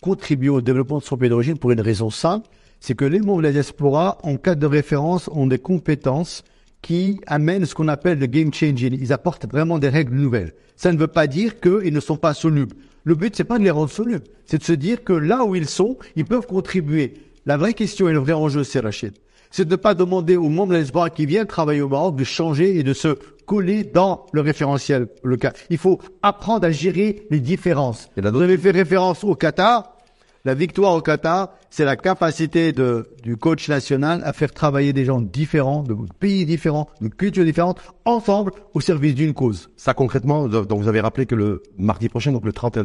contribuer 0.00 0.48
au 0.48 0.60
développement 0.60 0.98
de 0.98 1.04
son 1.04 1.16
pays 1.16 1.28
d'origine 1.28 1.58
pour 1.58 1.70
une 1.70 1.80
raison 1.80 2.10
simple, 2.10 2.48
c'est 2.80 2.94
que 2.94 3.04
les 3.04 3.20
membres 3.20 3.38
de 3.38 3.46
la 3.46 3.52
diaspora, 3.52 4.18
en 4.22 4.36
cas 4.36 4.54
de 4.54 4.66
référence, 4.66 5.28
ont 5.32 5.46
des 5.46 5.58
compétences 5.58 6.42
qui 6.82 7.20
amènent 7.26 7.64
ce 7.64 7.74
qu'on 7.74 7.88
appelle 7.88 8.18
le 8.18 8.26
game 8.26 8.52
changing. 8.52 8.96
Ils 9.00 9.12
apportent 9.12 9.50
vraiment 9.50 9.78
des 9.78 9.88
règles 9.88 10.14
nouvelles. 10.14 10.52
Ça 10.76 10.92
ne 10.92 10.98
veut 10.98 11.06
pas 11.06 11.26
dire 11.26 11.60
qu'ils 11.60 11.94
ne 11.94 12.00
sont 12.00 12.16
pas 12.16 12.34
solubles. 12.34 12.76
Le 13.04 13.14
but, 13.14 13.36
c'est 13.36 13.44
pas 13.44 13.58
de 13.58 13.64
les 13.64 13.70
rendre 13.70 13.90
solubles. 13.90 14.24
C'est 14.46 14.58
de 14.58 14.64
se 14.64 14.72
dire 14.72 15.04
que 15.04 15.12
là 15.12 15.44
où 15.44 15.54
ils 15.54 15.68
sont, 15.68 15.98
ils 16.16 16.24
peuvent 16.24 16.46
contribuer. 16.46 17.14
La 17.46 17.58
vraie 17.58 17.74
question 17.74 18.08
et 18.08 18.12
le 18.12 18.18
vrai 18.18 18.32
enjeu, 18.32 18.64
c'est 18.64 18.80
Rachid. 18.80 19.12
C'est 19.50 19.66
de 19.66 19.70
ne 19.70 19.76
pas 19.76 19.94
demander 19.94 20.36
aux 20.36 20.48
membres 20.48 20.72
de 20.72 20.78
diaspora 20.78 21.10
qui 21.10 21.26
viennent 21.26 21.46
travailler 21.46 21.82
au 21.82 21.88
Maroc 21.88 22.16
de 22.16 22.24
changer 22.24 22.76
et 22.78 22.82
de 22.82 22.92
se 22.92 23.16
coller 23.46 23.84
dans 23.84 24.26
le 24.32 24.40
référentiel, 24.40 25.06
le 25.22 25.36
cas. 25.36 25.52
Il 25.70 25.78
faut 25.78 26.00
apprendre 26.22 26.66
à 26.66 26.70
gérer 26.70 27.26
les 27.30 27.40
différences. 27.40 28.08
Vous 28.16 28.40
avez 28.40 28.58
fait 28.58 28.70
référence 28.70 29.22
au 29.22 29.34
Qatar. 29.34 29.96
La 30.46 30.54
victoire 30.54 30.94
au 30.94 31.00
Qatar, 31.02 31.50
c'est 31.74 31.84
la 31.84 31.96
capacité 31.96 32.70
de, 32.70 33.08
du 33.24 33.36
coach 33.36 33.68
national 33.68 34.22
à 34.24 34.32
faire 34.32 34.52
travailler 34.52 34.92
des 34.92 35.04
gens 35.04 35.20
différents, 35.20 35.82
de 35.82 35.96
pays 36.20 36.46
différents, 36.46 36.88
de 37.00 37.08
cultures 37.08 37.44
différentes, 37.44 37.80
ensemble 38.04 38.52
au 38.74 38.80
service 38.80 39.16
d'une 39.16 39.34
cause. 39.34 39.70
Ça 39.76 39.92
concrètement, 39.92 40.46
donc 40.46 40.80
vous 40.80 40.86
avez 40.86 41.00
rappelé 41.00 41.26
que 41.26 41.34
le 41.34 41.64
mardi 41.76 42.08
prochain, 42.08 42.30
donc 42.30 42.44
le 42.44 42.52
31, 42.52 42.84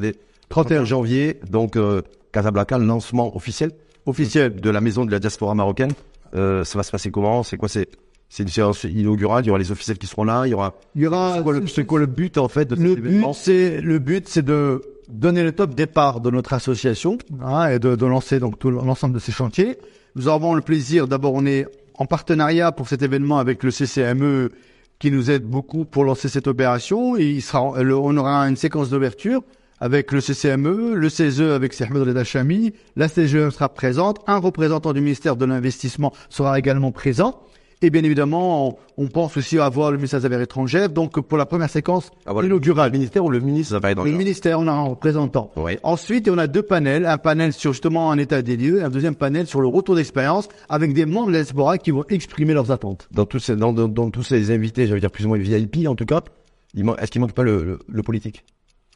31 0.49 0.86
janvier, 0.86 1.39
donc 1.52 1.75
euh, 1.75 2.02
Casablanca, 2.32 2.80
le 2.80 2.86
lancement 2.86 3.38
officiel, 3.38 3.73
officiel 4.08 4.56
de 4.56 4.69
la 4.71 4.82
maison 4.82 5.06
de 5.06 5.12
la 5.12 5.19
diaspora 5.19 5.54
marocaine. 5.54 5.91
Euh, 6.34 6.63
ça 6.63 6.80
va 6.80 6.82
se 6.82 6.89
passer 6.89 7.12
comment? 7.12 7.43
C'est 7.43 7.58
quoi? 7.58 7.69
C'est 7.69 7.89
c'est 8.28 8.43
une 8.43 8.49
séance 8.49 8.86
inaugurale. 8.86 9.43
Il 9.43 9.47
y 9.47 9.49
aura 9.49 9.60
les 9.60 9.71
officiels 9.71 9.97
qui 9.97 10.08
seront 10.08 10.23
là. 10.23 10.45
Il 10.45 10.49
y 10.49 10.54
aura. 10.54 10.75
Il 10.95 11.02
y 11.02 11.08
aura. 11.08 11.36
C'est 11.38 11.43
quoi, 11.43 11.54
le, 11.54 11.67
c'est 11.67 11.86
quoi 11.86 11.99
le 11.99 12.06
but 12.06 12.38
en 12.38 12.47
fait 12.47 12.65
de 12.65 12.75
le 12.75 12.95
but, 12.95 13.23
c'est 13.34 13.82
le 13.82 13.99
but, 13.99 14.28
c'est 14.28 14.43
de 14.43 14.82
donner 15.10 15.43
le 15.43 15.52
top 15.52 15.76
départ 15.76 16.22
de 16.22 16.30
notre 16.30 16.54
association 16.54 17.17
hein, 17.41 17.69
et 17.69 17.80
de, 17.80 17.95
de, 17.95 18.06
lancer 18.06 18.39
donc 18.39 18.60
tout 18.60 18.69
l'ensemble 18.69 19.15
de 19.15 19.19
ces 19.19 19.32
chantiers. 19.32 19.78
Nous 20.15 20.28
avons 20.28 20.54
le 20.54 20.62
plaisir, 20.62 21.08
d'abord, 21.08 21.34
on 21.34 21.45
est 21.45 21.67
en 21.95 22.06
partenariat 22.06 22.72
pour 22.72 22.88
cet 22.88 23.02
événement 23.02 23.39
avec 23.39 23.63
le 23.63 23.72
CCME 23.72 24.52
qui 25.00 25.12
nous 25.12 25.32
aide 25.32 25.43
beaucoup 25.43 25.86
pour 25.86 26.04
lancer 26.04 26.30
cette 26.30 26.48
opération. 26.48 27.17
Et 27.17 27.26
il 27.26 27.41
sera, 27.41 27.63
on 27.63 28.17
aura 28.17 28.43
une 28.43 28.56
séquence 28.56 28.89
d'ouverture 28.89 29.41
avec 29.82 30.12
le 30.12 30.22
CCME, 30.22 30.93
le 30.93 31.10
CESE 31.10 31.41
avec 31.41 31.74
Sehmed 31.74 32.02
Reda 32.02 32.24
Chami, 32.24 32.74
la 32.98 33.08
CGE 33.08 33.50
sera 33.50 33.69
présente, 33.69 34.19
un 34.28 34.38
représentant 34.38 34.91
du 34.91 35.00
ministère 35.00 35.38
de 35.38 35.45
l'Investissement 35.45 36.13
sera 36.30 36.60
également 36.60 36.91
présent. 36.91 37.41
Et 37.82 37.89
bien 37.89 38.04
évidemment, 38.04 38.78
on, 38.98 39.08
pense 39.08 39.38
aussi 39.38 39.58
avoir 39.58 39.92
le 39.92 39.98
ministère 39.98 40.20
des 40.20 40.26
Affaires 40.26 40.42
étrangères. 40.42 40.89
Donc, 40.89 41.20
pour 41.22 41.38
la 41.38 41.46
première 41.46 41.70
séquence 41.70 42.12
ah, 42.26 42.34
voilà. 42.34 42.48
inaugurale, 42.48 42.92
le 42.92 42.98
ministère 42.98 43.24
ou 43.24 43.30
le 43.30 43.39
ministre 43.39 43.80
des 43.80 43.94
Le 43.94 44.12
ministère, 44.12 44.60
on 44.60 44.68
a 44.68 44.72
un 44.72 44.84
représentant. 44.84 45.52
Oui. 45.56 45.78
Ensuite, 45.84 46.28
on 46.28 46.38
a 46.38 46.48
deux 46.48 46.62
panels. 46.62 47.06
Un 47.06 47.18
panel 47.18 47.54
sur 47.54 47.72
justement 47.72 48.12
un 48.12 48.18
état 48.18 48.42
des 48.42 48.58
lieux, 48.58 48.84
un 48.84 48.89
deuxième 48.89 49.15
panel 49.15 49.48
sur 49.48 49.62
le 49.62 49.68
retour 49.68 49.96
d'expérience 49.96 50.50
avec 50.68 50.94
des 50.94 51.06
membres 51.06 51.28
de 51.28 51.38
l'Espora 51.38 51.78
qui 51.78 51.92
vont 51.92 52.04
exprimer 52.10 52.54
leurs 52.54 52.72
attentes. 52.72 53.08
Dans 53.12 53.26
tous 53.26 53.39
ces, 53.39 53.56
dans, 53.56 53.72
dans, 53.72 53.88
dans 53.88 54.10
tous 54.10 54.24
ces 54.24 54.52
invités, 54.52 54.86
j'allais 54.86 55.00
dire 55.00 55.12
plus 55.12 55.26
ou 55.26 55.30
moins 55.30 55.38
VIP 55.38 55.88
en 55.88 55.96
tout 55.96 56.06
cas, 56.06 56.22
est-ce 56.76 57.12
qu'il 57.12 57.22
manque 57.22 57.34
pas 57.34 57.44
le, 57.44 57.63
le, 57.63 57.80
le 57.88 58.04
politique? 58.04 58.44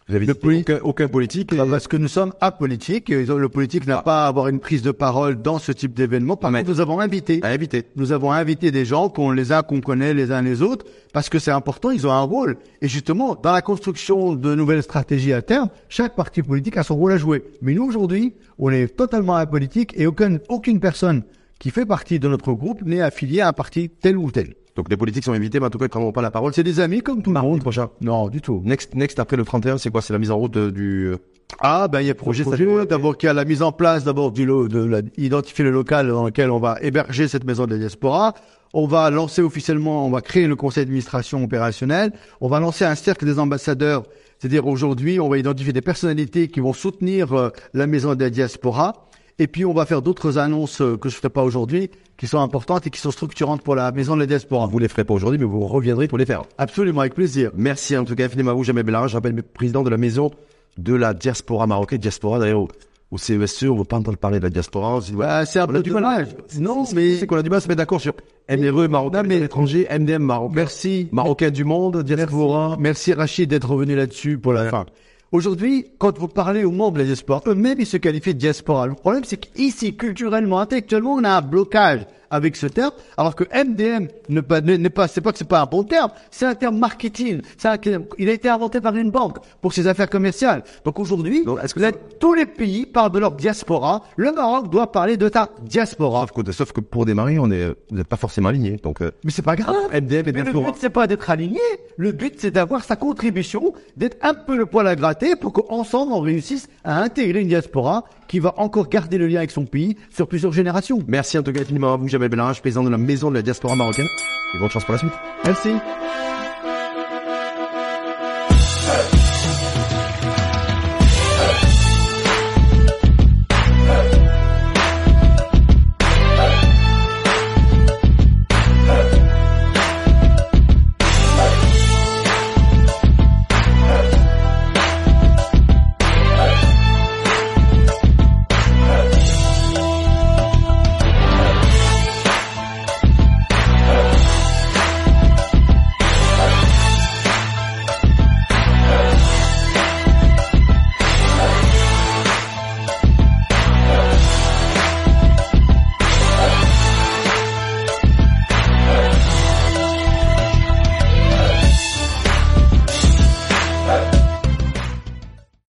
Vous 0.10 0.16
avez 0.16 0.30
aucun, 0.30 0.80
aucun, 0.84 1.08
politique. 1.08 1.54
Et... 1.54 1.58
Parce 1.58 1.88
que 1.88 1.96
nous 1.96 2.08
sommes 2.08 2.34
apolitiques. 2.42 3.10
Le 3.10 3.48
politique 3.48 3.88
n'a 3.88 4.00
ah. 4.00 4.02
pas 4.02 4.26
à 4.26 4.28
avoir 4.28 4.50
une 4.50 4.60
prise 4.60 4.82
de 4.82 4.92
parole 4.92 5.42
dans 5.42 5.60
ce 5.60 5.72
type 5.72 5.94
d'événement. 5.94 6.36
Par 6.36 6.52
contre, 6.52 6.70
nous 6.70 6.82
avons 6.82 7.00
invité. 7.00 7.40
invité. 7.44 7.86
Nous 7.96 8.12
avons 8.12 8.32
invité 8.32 8.72
des 8.72 8.86
gens 8.86 9.10
qu'on 9.10 9.32
les 9.32 9.52
a, 9.52 9.64
qu'on 9.64 9.80
connaît 9.80 10.14
les 10.14 10.32
uns 10.32 10.42
les 10.42 10.62
autres, 10.62 10.86
parce 11.14 11.30
que 11.30 11.40
c'est 11.40 11.52
important. 11.52 11.92
Ils 11.92 12.06
ont 12.06 12.12
un 12.12 12.22
rôle. 12.22 12.58
Et 12.82 12.88
justement, 12.88 13.36
dans 13.42 13.54
la 13.54 13.62
construction 13.62 14.36
de 14.36 14.56
nouvelles 14.56 14.84
stratégies 14.84 15.34
à 15.34 15.42
terme, 15.42 15.70
chaque 15.88 16.16
parti 16.16 16.42
politique 16.42 16.78
a 16.78 16.84
son 16.84 16.96
rôle 16.96 17.14
à 17.14 17.18
jouer. 17.18 17.44
Mais 17.62 17.74
nous 17.74 17.86
aujourd'hui, 17.86 18.34
on 18.60 18.72
est 18.72 18.88
totalement 18.88 19.36
apolitique 19.36 19.94
et 19.96 20.06
aucune 20.06 20.40
aucune 20.50 20.80
personne 20.80 21.24
qui 21.60 21.70
fait 21.72 21.86
partie 21.86 22.20
de 22.20 22.28
notre 22.28 22.52
groupe 22.52 22.82
n'est 22.82 23.02
affiliée 23.02 23.40
à 23.40 23.48
un 23.48 23.54
parti 23.54 23.90
tel 23.90 24.18
ou 24.18 24.32
tel. 24.32 24.54
Donc 24.76 24.90
les 24.90 24.98
politiques 24.98 25.24
sont 25.24 25.34
invités, 25.34 25.60
mais 25.60 25.68
en 25.68 25.70
tout 25.70 25.78
cas, 25.78 25.86
ils 25.86 25.90
prendront 25.90 26.12
pas 26.12 26.22
la 26.24 26.32
parole. 26.32 26.54
C'est 26.54 26.64
des 26.64 26.80
amis 26.80 27.02
comme 27.02 27.22
tout 27.22 27.32
le 27.32 27.40
monde. 27.40 27.62
prochain. 27.62 27.90
Non, 28.02 28.28
du 28.30 28.42
tout. 28.42 28.62
Next, 28.66 28.96
next 28.96 29.20
après 29.20 29.38
le 29.38 29.46
31, 29.46 29.78
c'est 29.78 29.92
quoi? 29.92 30.02
C'est 30.02 30.14
la 30.14 30.20
mise 30.20 30.32
en 30.32 30.38
route 30.38 30.54
de, 30.54 30.70
du. 30.72 31.14
Ah, 31.60 31.88
ben 31.88 32.02
il 32.02 32.08
y 32.08 32.10
a 32.10 32.16
projet, 32.16 32.44
projet, 32.44 32.66
d'abord 32.88 33.16
qu'il 33.16 33.28
y 33.28 33.30
a 33.30 33.34
la 33.34 33.46
mise 33.46 33.62
en 33.62 33.72
place 33.72 34.04
d'abord 34.04 34.32
du 34.32 34.44
lo- 34.46 34.68
de 34.68 34.84
la, 34.84 35.02
identifier 35.18 35.64
le 35.64 35.70
local 35.70 36.08
dans 36.08 36.26
lequel 36.26 36.50
on 36.50 36.58
va 36.60 36.78
héberger 36.82 37.28
cette 37.28 37.44
maison 37.44 37.66
de 37.68 37.72
la 37.74 37.78
diaspora. 37.78 38.34
On 38.74 38.88
va 38.88 39.12
lancer 39.12 39.44
officiellement, 39.44 40.08
on 40.08 40.10
va 40.10 40.22
créer 40.22 40.48
le 40.48 40.56
conseil 40.56 40.86
d'administration 40.86 41.44
opérationnel. 41.44 42.12
On 42.42 42.48
va 42.48 42.60
lancer 42.60 42.86
un 42.86 42.96
cercle 42.96 43.26
des 43.26 43.38
ambassadeurs. 43.38 44.04
C'est-à-dire 44.40 44.66
aujourd'hui, 44.66 45.20
on 45.20 45.30
va 45.30 45.38
identifier 45.38 45.72
des 45.74 45.82
personnalités 45.82 46.48
qui 46.48 46.60
vont 46.60 46.74
soutenir 46.74 47.32
euh, 47.34 47.50
la 47.76 47.86
maison 47.86 48.16
de 48.16 48.24
la 48.24 48.32
diaspora. 48.32 49.06
Et 49.40 49.48
puis 49.48 49.66
on 49.66 49.74
va 49.74 49.86
faire 49.86 50.02
d'autres 50.02 50.38
annonces 50.38 50.82
euh, 50.82 50.96
que 50.98 51.10
je 51.10 51.16
ne 51.16 51.18
ferai 51.18 51.30
pas 51.30 51.44
aujourd'hui, 51.44 51.90
qui 52.18 52.28
sont 52.28 52.40
importantes 52.40 52.86
et 52.86 52.90
qui 52.90 53.00
sont 53.00 53.12
structurantes 53.12 53.62
pour 53.64 53.76
la 53.76 53.92
maison 53.92 54.16
de 54.16 54.20
la 54.22 54.28
diaspora. 54.28 54.68
Vous 54.68 54.78
les 54.80 54.88
ferez 54.88 55.04
pas 55.04 55.14
aujourd'hui, 55.16 55.40
mais 55.40 55.46
vous 55.46 55.66
reviendrez 55.66 56.08
pour 56.08 56.18
les 56.20 56.26
faire. 56.26 56.44
Absolument, 56.58 57.02
avec 57.02 57.16
plaisir. 57.16 57.52
Merci 57.56 57.98
en 57.98 58.06
tout 58.06 58.14
cas 58.16 58.26
infiniment 58.26 58.52
à 58.52 58.54
vous, 58.54 58.64
Jamel 58.64 58.84
Bellara. 58.84 59.08
Je 59.08 59.16
rappelle, 59.16 59.42
président 59.42 59.82
de 59.84 59.90
la 59.90 59.98
maison 59.98 60.32
de 60.78 60.94
la 60.94 61.14
diaspora 61.16 61.66
marocaine. 61.68 62.00
Diaspora 62.00 62.38
d'ailleurs 62.40 62.68
au, 63.12 63.18
CESE, 63.18 63.64
on 63.70 63.74
ne 63.74 63.80
veut 63.80 63.86
pas 63.86 63.98
entendre 63.98 64.18
parler 64.18 64.38
de 64.40 64.44
la 64.44 64.50
diaspora. 64.50 64.96
On 64.96 65.02
se 65.02 65.12
dit, 65.12 65.16
ouais, 65.16 65.26
Bah, 65.26 65.46
c'est 65.46 65.60
un 65.60 65.68
peu 65.68 65.82
du 65.84 65.92
mal. 65.92 66.28
Non, 66.60 66.84
mais 66.96 67.16
C'est 67.18 67.28
qu'on 67.28 67.38
a 67.38 67.44
du 67.44 67.50
mal 67.50 67.58
à 67.58 67.62
se 67.62 67.68
mettre 67.68 67.78
d'accord 67.80 68.02
sur 68.02 68.14
MRE 68.50 68.88
marocain, 68.88 69.24
mais- 69.24 69.38
étranger, 69.42 69.88
MDM 69.90 70.22
marocain. 70.24 70.54
merci. 70.56 71.10
Marocain 71.12 71.50
du 71.52 71.64
monde, 71.64 72.04
diaspora. 72.04 72.76
Merci 72.80 73.14
Rachid 73.14 73.50
d'être 73.50 73.70
revenu 73.70 73.96
là-dessus 73.96 74.38
pour 74.38 74.54
la 74.54 74.70
fin. 74.70 74.86
Aujourd'hui, 75.34 75.88
quand 75.98 76.20
vous 76.20 76.28
parlez 76.28 76.64
aux 76.64 76.70
membres 76.70 76.94
de 76.94 77.00
la 77.00 77.06
diaspora, 77.06 77.42
eux-mêmes 77.48 77.80
ils 77.80 77.88
se 77.88 77.98
qualifient 77.98 78.36
de 78.36 78.40
diaspora. 78.40 78.86
Le 78.86 78.94
problème, 78.94 79.24
c'est 79.26 79.38
qu'ici, 79.38 79.98
culturellement, 79.98 80.60
intellectuellement, 80.60 81.16
on 81.16 81.24
a 81.24 81.32
un 81.32 81.42
blocage 81.42 82.06
avec 82.34 82.56
ce 82.56 82.66
terme, 82.68 82.92
alors 83.18 83.36
que 83.36 83.44
MDM 83.54 84.08
ne 84.30 84.42
pas, 84.42 84.60
ne- 84.62 84.76
n'est 84.76 84.90
pas, 84.90 85.08
c'est 85.08 85.22
pas 85.22 85.32
que 85.32 85.38
c'est 85.38 85.48
pas 85.48 85.62
un 85.62 85.66
bon 85.66 85.84
terme, 85.84 86.10
c'est 86.32 86.46
un 86.46 86.56
terme 86.56 86.78
marketing. 86.78 87.42
C'est 87.58 87.68
un 87.68 87.78
terme- 87.78 88.06
il 88.18 88.28
a 88.28 88.34
été 88.34 88.50
inventé 88.50 88.82
par 88.82 88.96
une 88.96 89.12
banque 89.12 89.38
pour 89.62 89.72
ses 89.74 89.88
affaires 89.88 90.10
commerciales. 90.10 90.64
Donc 90.84 91.00
aujourd'hui, 91.00 91.46
est-ce 91.64 91.74
que 91.76 91.80
là, 91.80 91.92
ça- 91.92 91.98
tous 92.20 92.34
les 92.34 92.46
pays 92.46 92.86
parlent 92.86 93.12
de 93.12 93.20
leur 93.20 93.32
diaspora. 93.34 94.04
Le 94.16 94.32
Maroc 94.32 94.70
doit 94.70 94.92
parler 94.92 95.16
de 95.18 95.30
ta 95.30 95.50
diaspora. 95.62 96.26
Sauf 96.52 96.72
que, 96.72 96.82
pour 96.82 97.06
démarrer, 97.06 97.38
on 97.40 97.52
est, 97.52 97.68
vous 97.90 97.96
n'êtes 97.98 98.08
pas 98.08 98.18
forcément 98.18 98.50
aligné. 98.50 98.78
Donc, 98.84 99.02
euh, 99.02 99.12
Mais 99.24 99.32
c'est 99.32 99.42
pas 99.42 99.56
grave. 99.56 99.76
MDM 99.92 100.20
et 100.30 100.32
Mais 100.32 100.32
le 100.40 100.44
diaspora. 100.44 100.72
but, 100.72 100.78
c'est 100.80 100.90
pas 100.90 101.06
d'être 101.08 101.30
aligné. 101.30 101.60
Le 101.98 102.12
but, 102.12 102.34
c'est 102.40 102.52
d'avoir 102.52 102.84
sa 102.84 102.96
contribution, 102.96 103.74
d'être 103.96 104.18
un 104.22 104.34
peu 104.34 104.58
le 104.58 104.66
poil 104.66 104.88
à 104.88 104.96
gratter 104.96 105.36
pour 105.36 105.54
qu'ensemble, 105.54 106.12
on 106.14 106.20
réussisse 106.22 106.68
à 106.84 107.02
intégrer 107.04 107.42
une 107.42 107.48
diaspora 107.48 108.06
qui 108.28 108.40
va 108.40 108.54
encore 108.58 108.90
garder 108.90 109.18
le 109.18 109.28
lien 109.28 109.38
avec 109.38 109.52
son 109.52 109.66
pays 109.66 109.98
sur 110.10 110.28
plusieurs 110.28 110.54
générations. 110.54 111.00
Merci 111.08 111.38
en 111.38 111.44
tout 111.44 111.52
cas 111.52 111.62
infiniment 111.62 111.94
à 111.94 111.98
vous, 111.98 112.08
Jamel 112.08 112.30
Bellara, 112.30 112.54
président 112.54 112.84
de 112.84 112.90
la 112.90 112.98
maison 112.98 113.30
de 113.30 113.36
la 113.36 113.42
diaspora 113.42 113.76
marocaine. 113.76 114.08
Et 114.54 114.60
bonne 114.60 114.70
chance 114.70 114.86
pour 114.86 114.94
la 114.94 115.00
suite. 115.00 115.14
Merci. 115.46 115.70